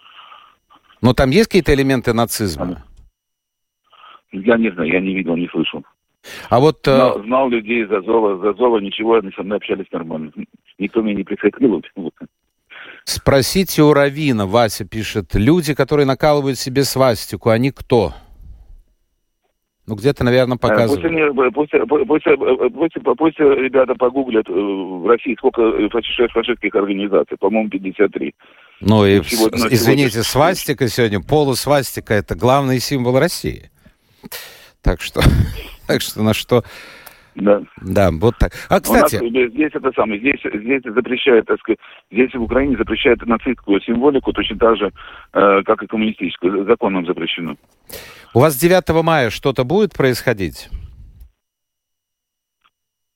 Но 1.00 1.14
там 1.14 1.30
есть 1.30 1.46
какие-то 1.46 1.72
элементы 1.74 2.12
нацизма? 2.12 2.82
Я 4.32 4.56
не 4.56 4.70
знаю, 4.70 4.90
я 4.90 5.00
не 5.00 5.14
видел, 5.14 5.36
не 5.36 5.48
слышал. 5.48 5.82
А 6.50 6.60
вот... 6.60 6.86
Э, 6.86 6.94
знал, 6.94 7.22
знал 7.22 7.48
людей 7.48 7.84
из 7.84 7.90
Азова, 7.90 8.36
из 8.36 8.54
Азова 8.54 8.78
ничего, 8.78 9.14
они 9.14 9.30
со 9.32 9.42
мной 9.42 9.58
общались 9.58 9.86
нормально. 9.92 10.32
Никто 10.78 11.02
мне 11.02 11.14
не 11.14 11.24
приходил. 11.24 11.82
Спросите 13.04 13.82
у 13.82 13.92
Равина, 13.92 14.46
Вася 14.46 14.84
пишет, 14.84 15.34
люди, 15.34 15.74
которые 15.74 16.06
накалывают 16.06 16.58
себе 16.58 16.84
свастику, 16.84 17.48
они 17.50 17.70
кто? 17.70 18.12
Ну, 19.86 19.94
где-то, 19.94 20.22
наверное, 20.22 20.56
э, 20.56 20.60
показывают. 20.60 21.02
Пусть, 21.54 21.70
пусть, 21.70 21.88
пусть, 22.06 22.24
пусть, 22.74 23.16
пусть 23.16 23.38
ребята 23.38 23.94
погуглят 23.94 24.46
э, 24.46 24.52
в 24.52 25.06
России, 25.06 25.34
сколько 25.38 25.62
фашистских 25.88 26.74
организаций. 26.74 27.38
По-моему, 27.38 27.70
53. 27.70 28.34
Ну, 28.82 29.06
и, 29.06 29.22
сегодня, 29.22 29.58
извините, 29.70 30.10
сегодня... 30.10 30.22
свастика 30.24 30.88
сегодня, 30.88 31.20
полусвастика, 31.20 32.12
это 32.12 32.34
главный 32.34 32.80
символ 32.80 33.18
России. 33.18 33.70
Так 34.82 35.00
что, 35.00 35.20
так 35.86 36.00
что 36.00 36.22
на 36.22 36.34
что... 36.34 36.62
Да. 37.34 37.62
Да, 37.82 38.10
вот 38.10 38.34
так. 38.38 38.52
А, 38.68 38.80
кстати... 38.80 39.16
У 39.16 39.30
нас, 39.30 39.50
здесь 39.52 39.70
это 39.72 39.92
самое, 39.92 40.18
здесь, 40.18 40.40
здесь 40.42 40.82
запрещают, 40.82 41.46
так 41.46 41.60
сказать, 41.60 41.78
здесь 42.10 42.34
в 42.34 42.42
Украине 42.42 42.76
запрещают 42.76 43.24
нацистскую 43.26 43.80
символику 43.80 44.32
точно 44.32 44.58
так 44.58 44.76
же, 44.76 44.90
э, 45.34 45.62
как 45.64 45.82
и 45.82 45.86
коммунистическую. 45.86 46.64
Законом 46.64 47.06
запрещено. 47.06 47.56
У 48.34 48.40
вас 48.40 48.56
9 48.56 49.04
мая 49.04 49.30
что-то 49.30 49.64
будет 49.64 49.94
происходить? 49.94 50.68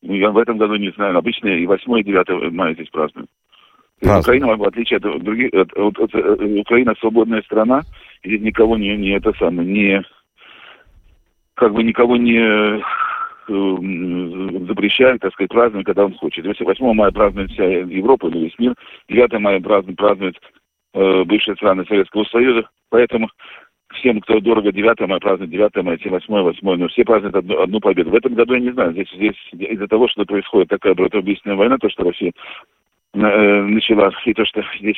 Ну, 0.03 0.15
я 0.15 0.31
в 0.31 0.39
этом 0.39 0.59
году 0.59 0.77
не 0.77 0.91
знаю. 0.93 1.19
Обычно 1.19 1.49
и 1.49 1.67
8 1.67 1.99
и 1.99 2.05
9 2.05 2.53
мая 2.53 2.75
здесь 2.75 2.91
празднуют. 2.91 3.29
Украина, 4.03 4.57
в 4.57 4.65
отличие 4.65 4.97
от 4.99 5.23
других, 5.23 5.53
от, 5.55 5.73
от, 5.77 5.99
от, 5.99 6.15
от, 6.15 6.41
Украина 6.41 6.95
свободная 6.99 7.43
страна, 7.43 7.83
здесь 8.25 8.41
никого 8.41 8.77
не, 8.77 8.97
не 8.97 9.11
это 9.17 9.33
самое, 9.39 9.69
не 9.69 10.03
как 11.55 11.73
бы 11.73 11.83
никого 11.83 12.17
не 12.17 12.39
э, 12.39 12.81
запрещает, 14.67 15.21
так 15.21 15.33
сказать, 15.33 15.51
праздновать, 15.51 15.87
когда 15.87 16.05
он 16.07 16.15
хочет. 16.15 16.45
Если 16.45 16.65
8 16.65 16.93
мая 16.95 17.11
празднует 17.11 17.51
вся 17.51 17.65
Европа 17.65 18.29
или 18.29 18.45
весь 18.45 18.59
мир, 18.59 18.75
9 19.09 19.33
мая 19.41 19.61
празднует, 19.61 19.99
празднует 19.99 20.37
э, 20.95 21.25
бывшие 21.25 21.57
страны 21.57 21.85
Советского 21.87 22.25
Союза, 22.25 22.69
поэтому 22.91 23.29
всем, 23.95 24.21
кто 24.21 24.41
дорого 24.41 24.73
9 24.73 25.01
мая, 25.01 25.21
празднует 25.21 25.51
9 25.51 25.85
мая, 25.85 25.99
все 25.99 26.11
8 26.11 26.27
8 26.29 26.77
но 26.77 26.89
все 26.89 27.05
празднуют 27.05 27.37
одну, 27.37 27.61
одну 27.61 27.81
победу. 27.81 28.11
В 28.11 28.15
этом 28.15 28.35
году 28.35 28.55
я 28.55 28.61
не 28.61 28.73
знаю, 28.73 28.93
здесь, 28.93 29.11
здесь 29.13 29.37
из-за 29.53 29.89
того, 29.89 30.09
что 30.09 30.25
происходит 30.25 30.69
такая 30.69 30.95
братоубийственная 30.95 31.57
война, 31.57 31.79
то, 31.79 31.91
что 31.91 32.05
Россия 32.05 32.33
э, 33.15 33.19
начала, 33.19 34.11
и 34.25 34.35
то, 34.35 34.45
что 34.45 34.63
здесь 34.79 34.97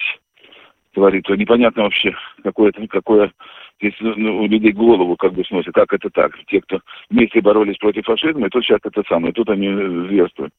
творится, 0.94 1.35
непонятно 1.35 1.83
вообще, 1.83 2.14
какое-то, 2.42 2.87
какое 2.88 3.33
здесь 3.80 3.94
ну, 4.00 4.42
у 4.42 4.46
людей 4.46 4.72
голову 4.72 5.16
как 5.16 5.35
бы 5.35 5.44
сносит, 5.44 5.74
как 5.74 5.92
это 5.92 6.09
так. 6.11 6.33
Те, 6.46 6.61
кто 6.61 6.80
вместе 7.11 7.40
боролись 7.40 7.76
против 7.76 8.04
фашизма, 8.04 8.46
и 8.46 8.50
тут 8.50 8.64
сейчас 8.64 8.78
это 8.85 9.02
самое, 9.09 9.33
тут 9.33 9.48
они 9.50 9.68
зверствуют. 9.68 10.52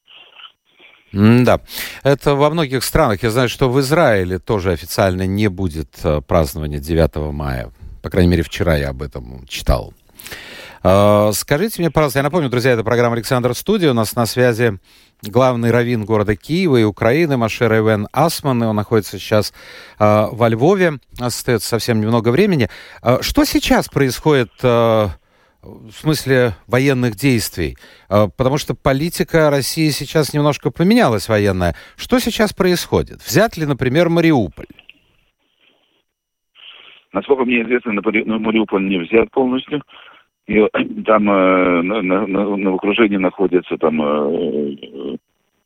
Да, 1.12 1.60
это 2.02 2.34
во 2.34 2.50
многих 2.50 2.84
странах. 2.84 3.22
Я 3.22 3.30
знаю, 3.30 3.48
что 3.48 3.70
в 3.70 3.80
Израиле 3.80 4.38
тоже 4.38 4.72
официально 4.72 5.26
не 5.26 5.48
будет 5.48 5.88
э, 6.04 6.20
празднования 6.20 6.78
9 6.78 7.32
мая. 7.32 7.70
По 8.02 8.10
крайней 8.10 8.30
мере, 8.30 8.42
вчера 8.42 8.76
я 8.76 8.90
об 8.90 9.02
этом 9.02 9.46
читал. 9.48 9.94
Э, 10.88 11.32
скажите 11.32 11.82
мне, 11.82 11.90
пожалуйста, 11.90 12.20
я 12.20 12.22
напомню, 12.22 12.48
друзья, 12.48 12.70
это 12.70 12.84
программа 12.84 13.16
«Александр 13.16 13.54
Студия». 13.54 13.90
У 13.90 13.94
нас 13.94 14.14
на 14.14 14.24
связи 14.24 14.78
главный 15.20 15.72
раввин 15.72 16.04
города 16.04 16.36
Киева 16.36 16.76
и 16.76 16.84
Украины 16.84 17.36
Машер 17.36 17.72
Эвен 17.72 18.06
Асман. 18.12 18.62
Он 18.62 18.76
находится 18.76 19.18
сейчас 19.18 19.52
э, 19.98 20.26
во 20.30 20.48
Львове. 20.48 20.98
Остается 21.18 21.68
совсем 21.68 22.00
немного 22.00 22.28
времени. 22.28 22.68
Э, 23.02 23.18
что 23.20 23.44
сейчас 23.44 23.88
происходит 23.88 24.52
э, 24.62 25.08
в 25.60 25.90
смысле 25.90 26.52
военных 26.68 27.16
действий? 27.16 27.76
Потому 28.08 28.56
что 28.56 28.76
политика 28.76 29.50
России 29.50 29.88
сейчас 29.90 30.32
немножко 30.32 30.70
поменялась 30.70 31.28
военная. 31.28 31.74
Что 31.96 32.20
сейчас 32.20 32.52
происходит? 32.52 33.22
Взят 33.26 33.56
ли, 33.56 33.66
например, 33.66 34.08
Мариуполь? 34.08 34.66
Насколько 37.12 37.44
мне 37.44 37.62
известно, 37.62 37.92
Мариуполь 37.94 38.86
не 38.86 38.98
взят 38.98 39.32
полностью. 39.32 39.82
И 40.46 40.64
там 41.04 41.28
э, 41.28 41.82
на, 41.82 42.02
на, 42.02 42.26
на, 42.26 42.74
окружении 42.74 43.16
находятся 43.16 43.76
там 43.78 44.00
э, 44.00 45.16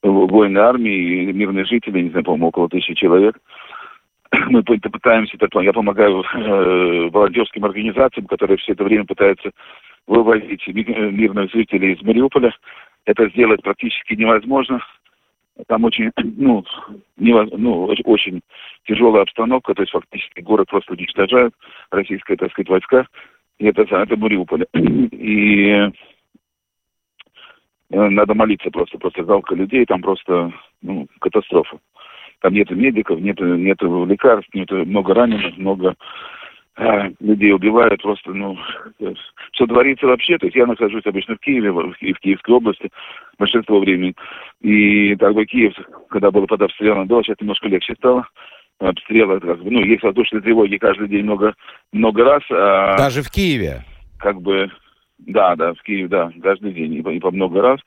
воины 0.02 0.58
армии 0.58 1.30
мирные 1.32 1.66
жители, 1.66 2.00
не 2.00 2.10
знаю, 2.10 2.24
по-моему, 2.24 2.48
около 2.48 2.68
тысячи 2.68 2.94
человек. 2.94 3.38
Мы 4.48 4.62
пытаемся, 4.62 5.36
я 5.60 5.72
помогаю 5.72 6.22
э, 6.22 7.10
волонтерским 7.10 7.64
организациям, 7.64 8.26
которые 8.26 8.56
все 8.56 8.72
это 8.72 8.84
время 8.84 9.04
пытаются 9.04 9.50
вывозить 10.06 10.66
мирных 10.66 11.52
жителей 11.52 11.92
из 11.92 12.02
Мариуполя. 12.02 12.52
Это 13.04 13.28
сделать 13.28 13.62
практически 13.62 14.14
невозможно. 14.14 14.80
Там 15.66 15.84
очень, 15.84 16.10
ну, 16.16 16.64
невоз, 17.18 17.50
ну, 17.52 17.84
очень 18.04 18.40
тяжелая 18.86 19.22
обстановка, 19.22 19.74
то 19.74 19.82
есть 19.82 19.92
фактически 19.92 20.40
город 20.40 20.68
просто 20.70 20.94
уничтожают, 20.94 21.54
российские, 21.90 22.38
так 22.38 22.50
сказать, 22.52 22.70
войска. 22.70 23.06
И 23.60 23.66
это, 23.66 23.82
это 23.82 24.16
Мариуполь. 24.16 24.66
И 24.74 25.90
Э, 27.90 28.08
надо 28.08 28.34
молиться 28.34 28.70
просто, 28.70 28.98
просто 28.98 29.24
жалко 29.24 29.54
людей, 29.54 29.84
там 29.84 30.00
просто 30.00 30.52
ну, 30.82 31.06
катастрофа. 31.20 31.78
Там 32.40 32.54
нету 32.54 32.74
медиков, 32.74 33.20
нету, 33.20 33.44
нету 33.56 34.04
лекарств, 34.06 34.54
нету 34.54 34.86
много 34.86 35.12
раненых, 35.12 35.58
много 35.58 35.94
э, 36.76 37.10
людей 37.20 37.52
убивают 37.52 38.00
просто, 38.00 38.32
ну, 38.32 38.56
что 39.52 39.66
творится 39.66 40.06
вообще, 40.06 40.38
то 40.38 40.46
есть 40.46 40.56
я 40.56 40.66
нахожусь 40.66 41.04
обычно 41.04 41.34
в 41.34 41.40
Киеве, 41.40 41.72
в, 41.72 41.92
в 41.92 42.20
Киевской 42.20 42.52
области 42.52 42.90
большинство 43.38 43.80
времени, 43.80 44.14
и 44.62 45.16
так 45.16 45.34
бы 45.34 45.44
Киев, 45.44 45.74
когда 46.08 46.30
было 46.30 46.46
под 46.46 46.62
обстрелом, 46.62 47.08
было, 47.08 47.22
сейчас 47.22 47.40
немножко 47.40 47.68
легче 47.68 47.94
стало, 47.96 48.26
обстрелы, 48.80 49.40
как 49.40 49.62
бы, 49.62 49.70
ну, 49.70 49.80
есть 49.84 50.02
воздушные 50.02 50.40
тревоги 50.40 50.76
каждый 50.76 51.08
день 51.08 51.24
много, 51.24 51.54
много 51.92 52.24
раз. 52.24 52.42
А, 52.50 52.96
Даже 52.96 53.22
в 53.22 53.30
Киеве? 53.30 53.84
Как 54.18 54.40
бы, 54.40 54.70
да, 55.18 55.54
да, 55.56 55.74
в 55.74 55.82
Киев, 55.82 56.08
да, 56.08 56.32
каждый 56.42 56.72
день, 56.72 56.94
и 56.94 57.02
по, 57.02 57.10
и 57.10 57.20
по 57.20 57.30
много 57.30 57.60
раз. 57.60 57.80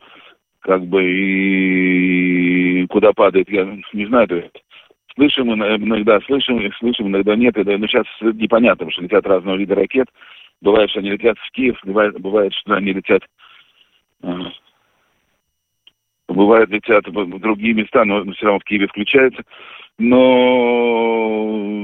Как 0.60 0.86
бы 0.86 1.04
и 1.04 2.88
куда 2.88 3.12
падает, 3.12 3.50
я 3.50 3.68
не 3.92 4.06
знаю, 4.06 4.28
то 4.28 4.36
есть 4.36 4.64
слышим 5.16 5.54
иногда, 5.54 6.22
слышим, 6.22 6.72
слышим, 6.80 7.08
иногда 7.08 7.36
нет. 7.36 7.58
Это, 7.58 7.78
ну, 7.78 7.88
сейчас 7.88 8.06
непонятно, 8.22 8.86
потому 8.86 8.92
что 8.92 9.02
летят 9.02 9.26
разного 9.26 9.58
вида 9.58 9.76
ракет. 9.76 10.08
Бывает, 10.62 10.90
что 10.90 11.00
они 11.00 11.10
летят 11.10 11.38
в 11.38 11.52
Киев, 11.52 11.78
бывает, 11.84 12.18
бывает 12.22 12.54
что 12.54 12.76
они 12.76 12.94
летят 12.94 13.24
бывает 16.30 16.70
летят 16.70 17.06
в 17.08 17.40
другие 17.40 17.74
места, 17.74 18.06
но 18.06 18.24
все 18.34 18.46
равно 18.46 18.60
в 18.60 18.64
Киеве 18.64 18.88
включается. 18.88 19.44
Но 20.00 21.84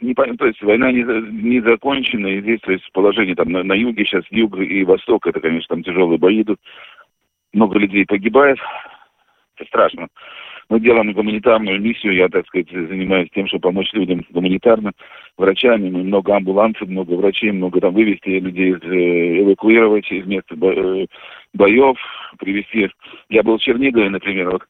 не, 0.00 0.14
то 0.14 0.46
есть 0.46 0.62
война 0.62 0.90
не, 0.92 1.02
не 1.42 1.60
закончена, 1.60 2.26
и 2.28 2.40
здесь 2.40 2.60
то 2.60 2.72
есть 2.72 2.90
положение 2.92 3.34
там 3.34 3.50
на, 3.50 3.62
на 3.62 3.74
юге 3.74 4.04
сейчас, 4.04 4.24
юг 4.30 4.58
и 4.58 4.84
восток, 4.84 5.26
это, 5.26 5.40
конечно, 5.40 5.74
там 5.74 5.82
тяжелые 5.82 6.18
бои 6.18 6.42
идут. 6.42 6.58
Много 7.52 7.78
людей 7.78 8.06
погибает. 8.06 8.58
Это 9.56 9.66
страшно. 9.68 10.08
Мы 10.70 10.78
делаем 10.78 11.12
гуманитарную 11.12 11.80
миссию, 11.80 12.14
я, 12.14 12.28
так 12.28 12.46
сказать, 12.46 12.70
занимаюсь 12.70 13.28
тем, 13.34 13.48
чтобы 13.48 13.62
помочь 13.62 13.92
людям 13.92 14.24
гуманитарно, 14.30 14.92
врачами, 15.36 15.90
много 15.90 16.36
амбулансов, 16.36 16.88
много 16.88 17.14
врачей, 17.14 17.50
много 17.50 17.80
там 17.80 17.92
вывести 17.92 18.28
людей, 18.28 18.74
э, 18.74 19.42
эвакуировать 19.42 20.10
из 20.12 20.24
места 20.26 20.54
э, 20.54 21.06
боев, 21.54 21.98
привести. 22.38 22.88
Я 23.28 23.42
был 23.42 23.58
в 23.58 23.62
Чернигове, 23.62 24.10
например, 24.10 24.50
вот 24.50 24.62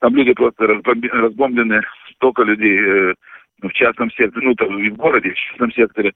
там 0.00 0.16
люди 0.16 0.32
просто 0.32 0.66
разбомблены, 0.66 1.82
столько 2.16 2.42
людей 2.42 2.78
э, 2.78 3.14
в 3.62 3.72
частном 3.72 4.10
секторе, 4.10 4.46
ну, 4.46 4.54
там, 4.54 4.78
и 4.78 4.90
в 4.90 4.96
городе, 4.96 5.30
в 5.30 5.36
частном 5.36 5.72
секторе. 5.72 6.12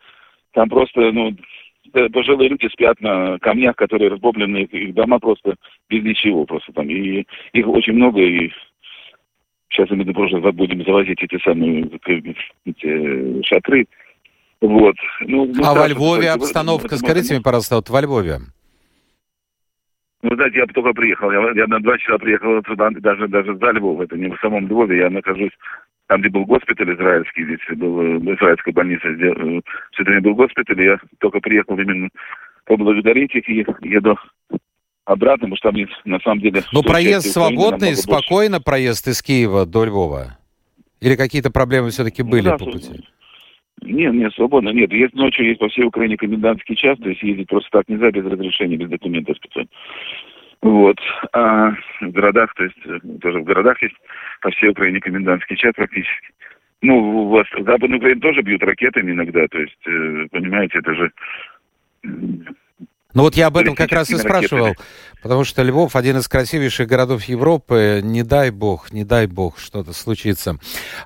Там 0.52 0.68
просто, 0.68 1.12
ну, 1.12 1.36
пожилые 2.12 2.50
люди 2.50 2.68
спят 2.72 3.00
на 3.00 3.38
камнях, 3.38 3.76
которые 3.76 4.10
разбомблены, 4.10 4.64
их 4.64 4.94
дома 4.94 5.18
просто 5.18 5.54
без 5.88 6.02
ничего 6.02 6.44
просто 6.44 6.72
там. 6.72 6.88
И 6.88 7.24
их 7.52 7.68
очень 7.68 7.94
много, 7.94 8.20
и 8.20 8.50
Сейчас 9.70 9.88
мы, 9.90 10.04
просто 10.12 10.40
будем 10.52 10.84
завозить 10.84 11.22
эти 11.22 11.40
самые 11.42 11.88
эти 12.64 13.46
шатры. 13.46 13.86
Вот. 14.60 14.96
Ну, 15.20 15.46
ну, 15.46 15.64
а 15.64 15.74
во 15.74 15.86
Львове 15.86 16.26
это, 16.26 16.34
обстановка, 16.34 16.86
это, 16.86 16.98
скажите 16.98 17.34
мне, 17.34 17.42
пожалуйста, 17.42 17.76
вот 17.76 17.88
во 17.88 18.00
Львове. 18.00 18.38
Ну, 20.22 20.34
знаете, 20.34 20.58
я 20.58 20.66
только 20.66 20.92
приехал, 20.92 21.30
я, 21.30 21.52
я 21.54 21.66
на 21.66 21.80
два 21.80 21.96
часа 21.98 22.18
приехал 22.18 22.60
туда, 22.62 22.90
даже, 22.90 23.26
даже 23.28 23.56
за 23.56 23.70
Львов, 23.70 24.00
это 24.00 24.18
не 24.18 24.28
в 24.28 24.38
самом 24.40 24.68
Львове, 24.68 24.98
я 24.98 25.08
нахожусь 25.08 25.52
там, 26.10 26.22
где 26.22 26.28
был 26.28 26.44
госпиталь 26.44 26.92
израильский, 26.92 27.44
здесь 27.44 27.78
был 27.78 28.00
э, 28.00 28.34
израильская 28.34 28.72
больница, 28.72 29.08
где 29.12 29.26
э, 29.26 29.60
все 29.92 30.02
время 30.02 30.20
был 30.22 30.34
госпиталь, 30.34 30.82
я 30.82 30.98
только 31.20 31.38
приехал 31.38 31.78
именно 31.78 32.08
поблагодарить 32.64 33.32
их 33.36 33.48
и 33.48 33.64
еду 33.88 34.18
обратно, 35.04 35.48
потому 35.48 35.56
что 35.56 35.70
там 35.70 35.80
на 36.06 36.18
самом 36.18 36.40
деле... 36.40 36.64
Ну, 36.72 36.82
проезд 36.82 37.28
свободный, 37.28 37.94
спокойно 37.94 38.56
больше. 38.56 38.64
проезд 38.64 39.06
из 39.06 39.22
Киева 39.22 39.66
до 39.66 39.84
Львова? 39.84 40.36
Или 41.00 41.14
какие-то 41.14 41.52
проблемы 41.52 41.90
все-таки 41.90 42.24
ну 42.24 42.30
были 42.30 42.48
ну, 42.48 42.50
да, 42.50 42.58
по 42.58 42.64
пути? 42.64 43.04
Нет, 43.82 44.12
нет, 44.12 44.34
свободно, 44.34 44.70
нет. 44.70 44.92
Есть 44.92 45.14
ночью, 45.14 45.46
есть 45.46 45.60
по 45.60 45.68
всей 45.68 45.84
Украине 45.84 46.16
комендантский 46.16 46.74
час, 46.74 46.98
то 46.98 47.08
есть 47.08 47.22
ездить 47.22 47.46
просто 47.46 47.68
так 47.70 47.88
нельзя 47.88 48.10
без 48.10 48.24
разрешения, 48.24 48.76
без 48.76 48.88
документов 48.88 49.36
специально. 49.36 49.70
Вот. 50.62 50.98
А 51.32 51.70
в 52.00 52.10
городах, 52.10 52.52
то 52.54 52.64
есть 52.64 52.76
э, 52.84 52.98
тоже 53.20 53.40
в 53.40 53.44
городах 53.44 53.80
есть 53.82 53.96
по 54.42 54.50
всей 54.50 54.70
Украине 54.70 55.00
комендантский 55.00 55.56
час 55.56 55.72
практически. 55.74 56.28
Ну, 56.82 56.98
у 56.98 57.28
вас 57.28 57.46
в 57.52 57.64
Западной 57.64 57.98
Украине 57.98 58.20
тоже 58.20 58.42
бьют 58.42 58.62
ракетами 58.62 59.12
иногда, 59.12 59.46
то 59.48 59.58
есть, 59.58 59.86
э, 59.86 60.26
понимаете, 60.30 60.78
это 60.78 60.94
же 60.94 61.10
ну 63.12 63.22
вот 63.22 63.34
я 63.34 63.48
об 63.48 63.56
этом 63.56 63.74
как 63.74 63.90
раз 63.90 64.08
и 64.10 64.16
спрашивал, 64.16 64.74
потому 65.20 65.44
что 65.44 65.62
Львов 65.62 65.96
один 65.96 66.18
из 66.18 66.28
красивейших 66.28 66.86
городов 66.86 67.24
Европы. 67.24 68.00
Не 68.04 68.22
дай 68.22 68.50
бог, 68.50 68.92
не 68.92 69.04
дай 69.04 69.26
бог 69.26 69.58
что-то 69.58 69.92
случится. 69.92 70.58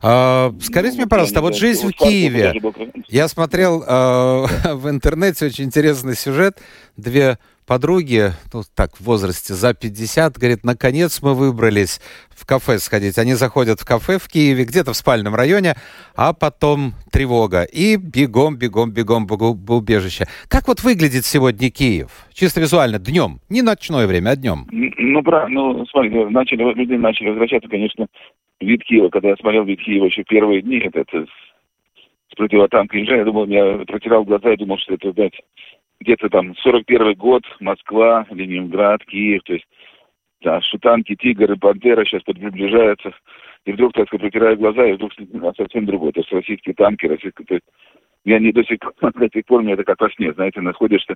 А, 0.02 0.52
скажите 0.60 0.96
ну, 0.96 1.02
мне, 1.02 1.06
пожалуйста, 1.06 1.40
вот 1.40 1.56
жизнь 1.56 1.88
в 1.88 1.92
Киеве. 1.92 2.60
Я 3.08 3.28
смотрел 3.28 3.82
а, 3.86 4.44
в 4.74 4.90
интернете 4.90 5.46
очень 5.46 5.64
интересный 5.64 6.14
сюжет. 6.14 6.58
Две 6.96 7.38
подруги, 7.66 8.31
ну 8.53 8.62
так, 8.74 8.96
в 8.96 9.05
возрасте 9.05 9.55
за 9.55 9.74
50, 9.74 10.38
говорит, 10.38 10.64
наконец 10.64 11.22
мы 11.22 11.35
выбрались 11.35 12.00
в 12.31 12.46
кафе 12.46 12.79
сходить. 12.79 13.18
Они 13.18 13.35
заходят 13.35 13.81
в 13.81 13.87
кафе 13.87 14.18
в 14.18 14.29
Киеве, 14.29 14.64
где-то 14.64 14.92
в 14.92 14.96
спальном 14.96 15.35
районе, 15.35 15.74
а 16.16 16.33
потом 16.33 16.92
тревога. 17.12 17.62
И 17.64 17.96
бегом, 17.96 18.57
бегом, 18.57 18.92
бегом 18.92 19.27
в 19.27 19.72
убежище. 19.72 20.27
Как 20.48 20.68
вот 20.68 20.83
выглядит 20.83 21.24
сегодня 21.24 21.70
Киев? 21.70 22.11
Чисто 22.33 22.61
визуально, 22.61 22.98
днем. 22.98 23.38
Не 23.48 23.62
ночное 23.62 24.07
время, 24.07 24.31
а 24.31 24.37
днем. 24.37 24.66
Ну, 24.70 25.22
правильно. 25.22 25.61
Ну, 25.61 25.87
смотри, 25.87 26.11
начали, 26.27 26.62
люди 26.74 26.94
начали 26.94 27.29
возвращаться, 27.29 27.68
конечно, 27.68 28.07
вид 28.61 28.83
Киева. 28.85 29.09
Когда 29.09 29.31
я 29.31 29.37
смотрел 29.37 29.64
вид 29.64 29.81
Киева 29.81 30.07
еще 30.07 30.24
первые 30.24 30.62
дни, 30.62 30.79
это, 30.79 31.00
это 31.00 31.27
с 32.31 32.35
противотанка 32.37 32.98
я 32.98 33.24
думал, 33.24 33.46
я 33.46 33.79
протирал 33.87 34.24
глаза 34.24 34.53
и 34.53 34.57
думал, 34.57 34.79
что 34.79 34.94
это, 34.94 35.11
опять 35.11 35.35
где-то 36.00 36.28
там 36.28 36.54
41 36.57 37.14
год, 37.14 37.42
Москва, 37.61 38.26
Ленинград, 38.30 39.04
Киев, 39.04 39.42
то 39.44 39.54
есть 39.54 39.66
да, 40.44 40.61
шутанки, 40.61 41.16
тигры, 41.16 41.57
пантера 41.57 42.04
сейчас 42.04 42.22
приближаются, 42.22 43.12
и 43.64 43.72
вдруг, 43.72 43.94
так 43.94 44.07
сказать, 44.07 44.30
протираю 44.30 44.59
глаза, 44.59 44.85
и 44.85 44.92
вдруг 44.92 45.12
совсем 45.57 45.87
другое. 45.87 46.12
То 46.12 46.20
есть 46.20 46.33
российские 46.33 46.74
танки, 46.74 47.07
российские... 47.07 47.46
То 47.46 47.54
есть 47.54 47.64
я 48.24 48.38
не 48.38 48.52
до 48.52 48.62
сих, 48.64 48.78
до 49.00 49.28
сих 49.33 49.46
пор, 49.46 49.62
мне 49.62 49.72
это 49.72 49.85
как 49.85 50.00
во 50.00 50.11
сне, 50.11 50.33
знаете, 50.35 50.61
находишься, 50.61 51.14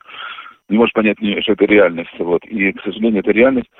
не 0.69 0.79
можешь 0.79 0.95
понять, 0.95 1.19
что 1.43 1.53
это 1.53 1.65
реальность. 1.67 2.11
Вот. 2.19 2.45
И, 2.47 2.73
к 2.73 2.83
сожалению, 2.83 3.21
это 3.21 3.33
реальность. 3.33 3.71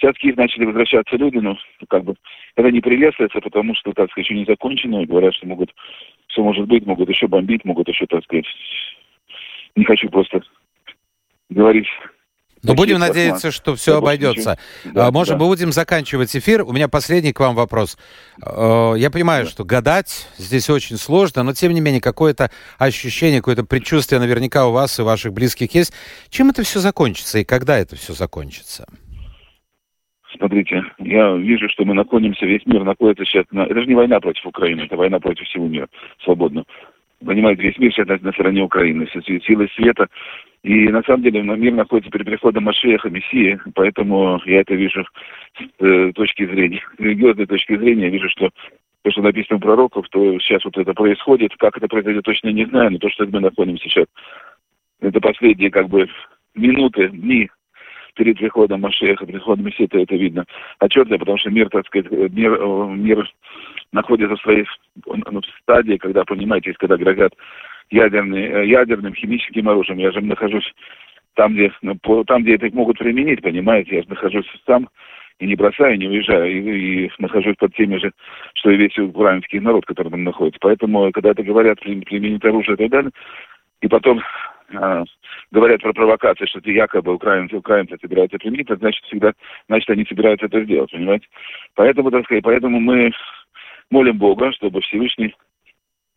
Сейчас 0.00 0.16
Киев 0.16 0.36
начали 0.36 0.64
возвращаться 0.64 1.16
люди, 1.16 1.38
но 1.38 1.56
как 1.88 2.04
бы 2.04 2.14
это 2.56 2.70
не 2.70 2.80
приветствуется, 2.80 3.40
потому 3.40 3.74
что, 3.74 3.92
так 3.92 4.10
сказать, 4.10 4.28
еще 4.28 4.38
не 4.38 4.44
закончено, 4.44 5.02
и 5.02 5.06
говорят, 5.06 5.34
что 5.34 5.46
могут, 5.46 5.70
все 6.28 6.42
может 6.42 6.66
быть, 6.66 6.86
могут 6.86 7.08
еще 7.08 7.28
бомбить, 7.28 7.64
могут 7.64 7.88
еще, 7.88 8.06
так 8.06 8.24
сказать, 8.24 8.46
не 9.76 9.84
хочу 9.84 10.08
просто 10.08 10.42
говорить 11.50 11.88
но 12.64 12.74
будем 12.74 12.98
надеяться, 13.00 13.50
что 13.50 13.74
все 13.74 13.98
обойдется. 13.98 14.56
Да, 14.84 15.10
Может, 15.10 15.34
да. 15.36 15.44
будем 15.44 15.72
заканчивать 15.72 16.34
эфир. 16.36 16.62
У 16.62 16.72
меня 16.72 16.88
последний 16.88 17.32
к 17.32 17.40
вам 17.40 17.56
вопрос. 17.56 17.98
Э, 18.40 18.94
я 18.96 19.10
понимаю, 19.10 19.44
да. 19.44 19.50
что 19.50 19.64
гадать 19.64 20.28
здесь 20.38 20.70
очень 20.70 20.96
сложно, 20.96 21.42
но 21.42 21.54
тем 21.54 21.72
не 21.72 21.80
менее 21.80 22.00
какое-то 22.00 22.50
ощущение, 22.78 23.40
какое-то 23.40 23.64
предчувствие 23.64 24.20
наверняка 24.20 24.68
у 24.68 24.72
вас 24.72 24.98
и 25.00 25.02
ваших 25.02 25.32
близких 25.32 25.74
есть. 25.74 25.92
Чем 26.30 26.50
это 26.50 26.62
все 26.62 26.78
закончится 26.78 27.40
и 27.40 27.44
когда 27.44 27.78
это 27.78 27.96
все 27.96 28.12
закончится? 28.12 28.86
Смотрите, 30.36 30.82
я 30.98 31.34
вижу, 31.36 31.68
что 31.68 31.84
мы 31.84 31.94
находимся, 31.94 32.46
весь 32.46 32.64
мир 32.64 32.84
находится 32.84 33.24
сейчас 33.24 33.44
на... 33.50 33.64
Это 33.64 33.80
же 33.80 33.86
не 33.86 33.94
война 33.94 34.18
против 34.20 34.46
Украины, 34.46 34.82
это 34.82 34.96
война 34.96 35.18
против 35.18 35.46
всего 35.46 35.66
мира, 35.66 35.88
свободно. 36.24 36.64
Понимаете, 37.24 37.62
весь 37.62 37.78
мир 37.78 37.92
сейчас 37.92 38.20
на 38.20 38.32
стороне 38.32 38.62
Украины, 38.62 39.06
все 39.06 39.20
силы 39.40 39.68
света. 39.74 40.08
И 40.62 40.88
на 40.88 41.02
самом 41.02 41.22
деле 41.22 41.42
мир 41.42 41.72
находится 41.72 42.10
перед 42.10 42.26
приходом 42.26 42.64
Машеха, 42.64 43.10
Мессии, 43.10 43.60
поэтому 43.74 44.40
я 44.46 44.60
это 44.60 44.74
вижу 44.74 45.04
с 45.58 45.84
э, 45.84 46.12
точки 46.14 46.46
зрения, 46.46 46.80
с 46.96 47.00
религиозной 47.00 47.46
точки 47.46 47.76
зрения, 47.76 48.04
я 48.04 48.10
вижу, 48.10 48.28
что 48.28 48.50
то, 49.02 49.10
что 49.10 49.22
написано 49.22 49.56
у 49.56 49.60
пророков, 49.60 50.08
то 50.10 50.38
сейчас 50.38 50.64
вот 50.64 50.76
это 50.76 50.94
происходит. 50.94 51.56
Как 51.58 51.76
это 51.76 51.88
произойдет, 51.88 52.24
точно 52.24 52.50
не 52.50 52.64
знаю, 52.66 52.92
но 52.92 52.98
то, 52.98 53.10
что 53.10 53.26
мы 53.26 53.40
находимся 53.40 53.82
сейчас, 53.84 54.06
это 55.00 55.20
последние 55.20 55.70
как 55.70 55.88
бы 55.88 56.08
минуты, 56.54 57.08
дни 57.08 57.50
перед 58.14 58.38
приходом 58.38 58.82
Машеха, 58.82 59.26
приходом 59.26 59.66
Мессии, 59.66 59.86
это, 59.86 59.98
это 59.98 60.14
видно 60.14 60.44
отчетливо, 60.80 61.18
потому 61.18 61.38
что 61.38 61.50
мир, 61.50 61.68
так 61.70 61.86
сказать, 61.86 62.10
мир, 62.10 62.54
э, 62.54 62.94
мир 62.94 63.28
находится 63.92 64.36
в 64.36 64.40
своей 64.40 64.64
в 64.64 65.60
стадии, 65.62 65.96
когда, 65.96 66.24
понимаете, 66.24 66.72
когда 66.74 66.96
грозят 66.96 67.34
ядерный, 67.90 68.44
э, 68.44 68.66
ядерным 68.66 69.14
химическим 69.14 69.68
оружием. 69.68 69.98
Я 69.98 70.12
же 70.12 70.20
нахожусь 70.20 70.72
там, 71.34 71.54
где, 71.54 71.72
ну, 71.82 71.96
там, 72.24 72.42
где 72.42 72.56
это 72.56 72.68
могут 72.74 72.98
применить, 72.98 73.42
понимаете, 73.42 73.96
я 73.96 74.02
же 74.02 74.08
нахожусь 74.08 74.46
сам 74.66 74.88
и 75.38 75.46
не 75.46 75.54
бросаю, 75.56 75.98
не 75.98 76.08
уезжаю, 76.08 76.50
и, 76.50 77.06
и 77.06 77.10
нахожусь 77.18 77.56
под 77.56 77.74
теми 77.74 77.96
же, 77.96 78.12
что 78.54 78.70
и 78.70 78.76
весь 78.76 78.96
украинский 78.98 79.60
народ, 79.60 79.84
который 79.86 80.10
там 80.10 80.24
находится. 80.24 80.58
Поэтому, 80.60 81.10
когда 81.12 81.30
это 81.30 81.42
говорят, 81.42 81.80
применить 81.80 82.44
оружие 82.44 82.74
и 82.74 82.78
так 82.78 82.90
далее, 82.90 83.10
и 83.80 83.88
потом 83.88 84.20
э, 84.70 85.04
говорят 85.50 85.82
про 85.82 85.92
провокации, 85.92 86.46
что 86.46 86.60
это 86.60 86.70
якобы 86.70 87.14
украинцы, 87.14 87.56
украинцы 87.56 87.96
собираются 88.00 88.38
применить, 88.38 88.68
значит 88.68 89.04
всегда, 89.06 89.32
значит, 89.68 89.90
они 89.90 90.04
собираются 90.04 90.46
это 90.46 90.62
сделать, 90.64 90.92
понимаете? 90.92 91.26
Поэтому, 91.74 92.10
так 92.10 92.24
сказать, 92.24 92.44
поэтому 92.44 92.78
мы 92.78 93.10
молим 93.92 94.18
Бога, 94.18 94.50
чтобы 94.52 94.80
Всевышний 94.80 95.34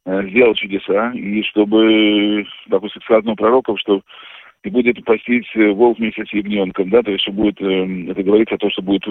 э, 0.05 0.27
сделал 0.29 0.55
чудеса, 0.55 1.11
и 1.11 1.43
чтобы, 1.43 2.45
допустим, 2.67 3.01
сказано 3.03 3.35
пророков, 3.35 3.79
что 3.79 4.01
и 4.63 4.69
будет 4.69 5.03
пастись 5.05 5.45
э, 5.55 5.71
волк 5.71 5.99
вместе 5.99 6.25
с 6.25 6.33
ягненком, 6.33 6.89
да, 6.89 7.03
то 7.03 7.11
есть 7.11 7.27
будет, 7.29 7.61
э, 7.61 8.11
это 8.11 8.23
говорится 8.23 8.55
о 8.55 8.57
том, 8.57 8.71
что 8.71 8.81
будет, 8.81 9.03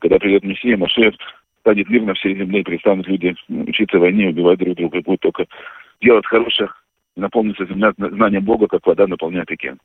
когда 0.00 0.18
придет 0.18 0.44
Мессия, 0.44 0.76
Машех, 0.78 1.14
станет 1.60 1.90
мир 1.90 2.02
на 2.02 2.14
всей 2.14 2.36
земле, 2.36 2.60
и 2.60 2.64
перестанут 2.64 3.06
люди 3.08 3.34
учиться 3.48 3.98
войне, 3.98 4.28
убивать 4.28 4.60
друг 4.60 4.76
друга, 4.76 4.98
и 4.98 5.02
будут 5.02 5.20
только 5.20 5.46
делать 6.00 6.26
хорошее, 6.26 6.70
наполнится 7.16 7.66
земля 7.66 7.92
знанием 7.96 8.44
Бога, 8.44 8.66
как 8.66 8.86
вода 8.86 9.06
наполняет 9.06 9.50
океан. 9.50 9.78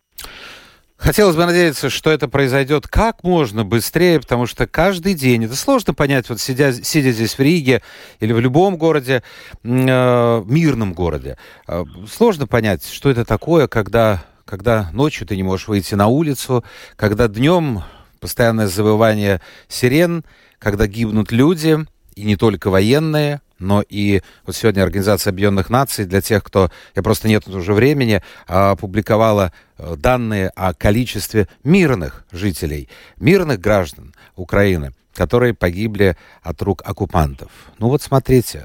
Хотелось 1.00 1.38
бы 1.38 1.45
надеяться, 1.45 1.89
что 1.89 2.12
это 2.12 2.28
произойдет 2.28 2.89
как 2.89 3.24
можно 3.24 3.64
быстрее, 3.64 4.20
потому 4.20 4.45
что 4.45 4.68
каждый 4.68 5.14
день, 5.14 5.45
это 5.45 5.56
сложно 5.56 5.93
понять, 5.93 6.28
вот 6.28 6.41
сидя, 6.41 6.74
сидя 6.74 7.12
здесь 7.12 7.38
в 7.38 7.39
Риге 7.39 7.82
или 8.20 8.34
в 8.34 8.39
любом 8.41 8.76
городе, 8.76 9.24
э, 9.64 10.43
мирном 10.45 10.93
городе, 10.93 11.38
э, 11.70 11.86
сложно 12.12 12.47
понять, 12.47 12.86
что 12.86 13.10
это 13.10 13.24
такое, 13.24 13.70
когда, 13.70 14.26
когда 14.43 14.89
ночью 14.91 15.26
ты 15.26 15.38
не 15.38 15.43
можешь 15.43 15.70
выйти 15.70 15.95
на 15.95 16.08
улицу, 16.08 16.66
когда 16.97 17.30
днем 17.30 17.84
постоянное 18.20 18.68
завывание 18.68 19.39
сирен, 19.70 20.26
когда 20.60 20.86
гибнут 20.86 21.32
люди, 21.32 21.78
и 22.16 22.26
не 22.26 22.36
только 22.36 22.70
военные, 22.70 23.39
но 23.60 23.84
и 23.88 24.22
вот 24.45 24.55
сегодня 24.55 24.84
Организация 24.84 25.32
Объединенных 25.32 25.70
Наций, 25.70 26.05
для 26.05 26.22
тех, 26.22 26.43
кто, 26.43 26.72
я 26.95 27.03
просто 27.03 27.28
нет 27.28 27.47
уже 27.47 27.74
времени, 27.74 28.22
опубликовала 28.47 29.53
э, 29.78 29.95
данные 29.97 30.49
о 30.55 30.74
количестве 30.74 31.47
мирных 31.64 32.26
жителей, 32.32 32.89
мирных 33.18 33.60
граждан 33.60 34.14
Украины, 34.36 34.93
которые 35.14 35.53
погибли 35.53 36.18
от 36.41 36.62
рук 36.62 36.82
оккупантов. 36.86 37.51
Ну 37.78 37.89
вот 37.89 38.01
смотрите, 38.01 38.64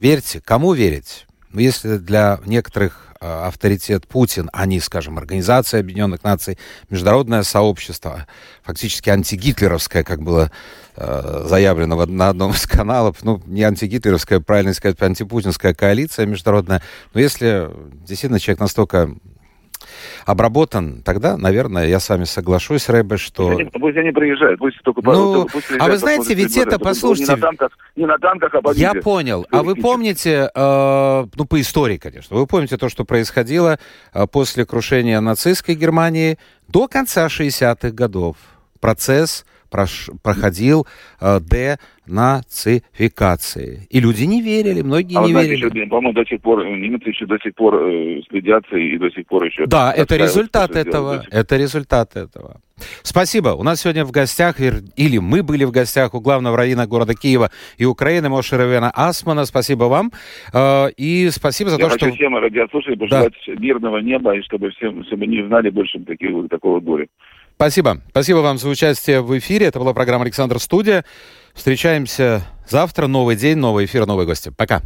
верьте, 0.00 0.40
кому 0.40 0.72
верить? 0.72 1.26
Ну, 1.50 1.60
если 1.60 1.96
для 1.96 2.40
некоторых 2.44 3.05
авторитет 3.20 4.06
Путин, 4.06 4.50
а 4.52 4.66
не, 4.66 4.80
скажем, 4.80 5.18
Организация 5.18 5.80
Объединенных 5.80 6.24
Наций, 6.24 6.58
международное 6.90 7.42
сообщество, 7.42 8.26
фактически 8.62 9.10
антигитлеровское, 9.10 10.02
как 10.02 10.22
было 10.22 10.50
Э, 10.98 11.44
заявлено 11.46 12.06
на 12.06 12.30
одном 12.30 12.52
из 12.52 12.66
каналов, 12.66 13.18
ну, 13.22 13.42
не 13.44 13.62
антигитлеровская, 13.62 14.40
правильно 14.40 14.72
сказать, 14.72 15.00
антипутинская 15.02 15.74
коалиция 15.74 16.24
международная, 16.24 16.80
но 17.12 17.20
если 17.20 17.68
действительно 18.06 18.40
человек 18.40 18.60
настолько 18.60 19.10
обработан, 20.24 21.02
тогда, 21.02 21.36
наверное, 21.36 21.86
я 21.86 22.00
с 22.00 22.08
вами 22.08 22.24
соглашусь, 22.24 22.88
Рэбе, 22.88 23.16
что... 23.16 23.48
Пусть 23.48 23.60
они, 23.60 23.70
пусть 23.70 23.96
они 23.96 24.10
приезжают, 24.10 24.58
пусть 24.58 24.82
только... 24.82 25.00
Ну, 25.02 25.46
пусть 25.46 25.66
а 25.78 25.88
вы 25.88 25.96
знаете, 25.96 26.34
ведь 26.34 26.56
это, 26.56 26.78
послушайте... 26.78 27.32
Не 27.32 27.36
на 27.36 27.46
танках, 27.46 27.78
не 27.96 28.06
на 28.06 28.18
танках 28.18 28.54
а 28.54 28.72
Я 28.74 28.94
понял. 28.94 29.46
А 29.50 29.62
вы 29.62 29.74
помните, 29.74 30.50
э, 30.54 31.26
ну, 31.34 31.44
по 31.44 31.60
истории, 31.60 31.96
конечно, 31.96 32.36
вы 32.36 32.46
помните 32.46 32.76
то, 32.76 32.88
что 32.88 33.04
происходило 33.04 33.78
э, 34.12 34.26
после 34.26 34.64
крушения 34.64 35.20
нацистской 35.20 35.74
Германии 35.74 36.38
до 36.68 36.88
конца 36.88 37.26
60-х 37.26 37.90
годов? 37.90 38.36
Процесс 38.80 39.44
прош, 39.70 40.10
проходил 40.22 40.86
э, 41.20 41.40
денацификации. 42.06 43.86
И 43.90 44.00
люди 44.00 44.24
не 44.24 44.42
верили, 44.42 44.82
многие 44.82 45.18
а 45.18 45.26
не 45.26 45.32
верили. 45.32 45.66
Еще, 45.66 45.86
по-моему, 45.86 46.12
до 46.12 46.24
сих 46.24 46.40
пор, 46.40 46.60
э, 46.60 46.76
немцы 46.76 47.08
еще 47.08 47.26
до 47.26 47.38
сих 47.38 47.54
пор 47.54 47.74
э, 47.76 48.22
следятся 48.28 48.76
и 48.76 48.98
до 48.98 49.10
сих 49.10 49.26
пор 49.26 49.44
еще... 49.44 49.66
Да, 49.66 49.92
это 49.92 50.16
результат 50.16 50.76
этого, 50.76 51.24
это 51.30 51.56
результат 51.56 52.16
этого. 52.16 52.60
Спасибо. 53.02 53.50
У 53.50 53.62
нас 53.62 53.80
сегодня 53.80 54.04
в 54.04 54.10
гостях, 54.10 54.60
или 54.60 55.18
мы 55.18 55.42
были 55.42 55.64
в 55.64 55.70
гостях 55.70 56.14
у 56.14 56.20
главного 56.20 56.56
раввина 56.58 56.86
города 56.86 57.14
Киева 57.14 57.50
и 57.78 57.86
Украины 57.86 58.28
Моше 58.28 58.56
Равена 58.56 58.90
Асмана. 58.94 59.46
Спасибо 59.46 59.84
вам. 59.84 60.12
Э, 60.52 60.88
и 60.96 61.30
спасибо 61.30 61.70
за 61.70 61.78
Я 61.78 61.84
то, 61.84 61.90
хочу 61.90 62.06
что... 62.06 62.14
всем 62.14 62.36
радиослушателям 62.36 62.98
пожелать 62.98 63.32
да. 63.46 63.52
мирного 63.54 63.98
неба, 63.98 64.36
и 64.36 64.42
чтобы 64.42 64.70
всем, 64.70 65.04
чтобы 65.04 65.26
не 65.26 65.46
знали 65.46 65.70
больше 65.70 65.98
таких, 66.00 66.30
такого 66.48 66.80
горя. 66.80 67.06
Спасибо. 67.56 68.02
Спасибо 68.10 68.38
вам 68.38 68.58
за 68.58 68.68
участие 68.68 69.22
в 69.22 69.36
эфире. 69.38 69.66
Это 69.66 69.78
была 69.78 69.94
программа 69.94 70.24
«Александр 70.24 70.60
Студия». 70.60 71.06
Встречаемся 71.54 72.46
завтра. 72.68 73.06
Новый 73.06 73.34
день, 73.34 73.56
новый 73.56 73.86
эфир, 73.86 74.04
новые 74.06 74.26
гости. 74.26 74.50
Пока. 74.50 74.82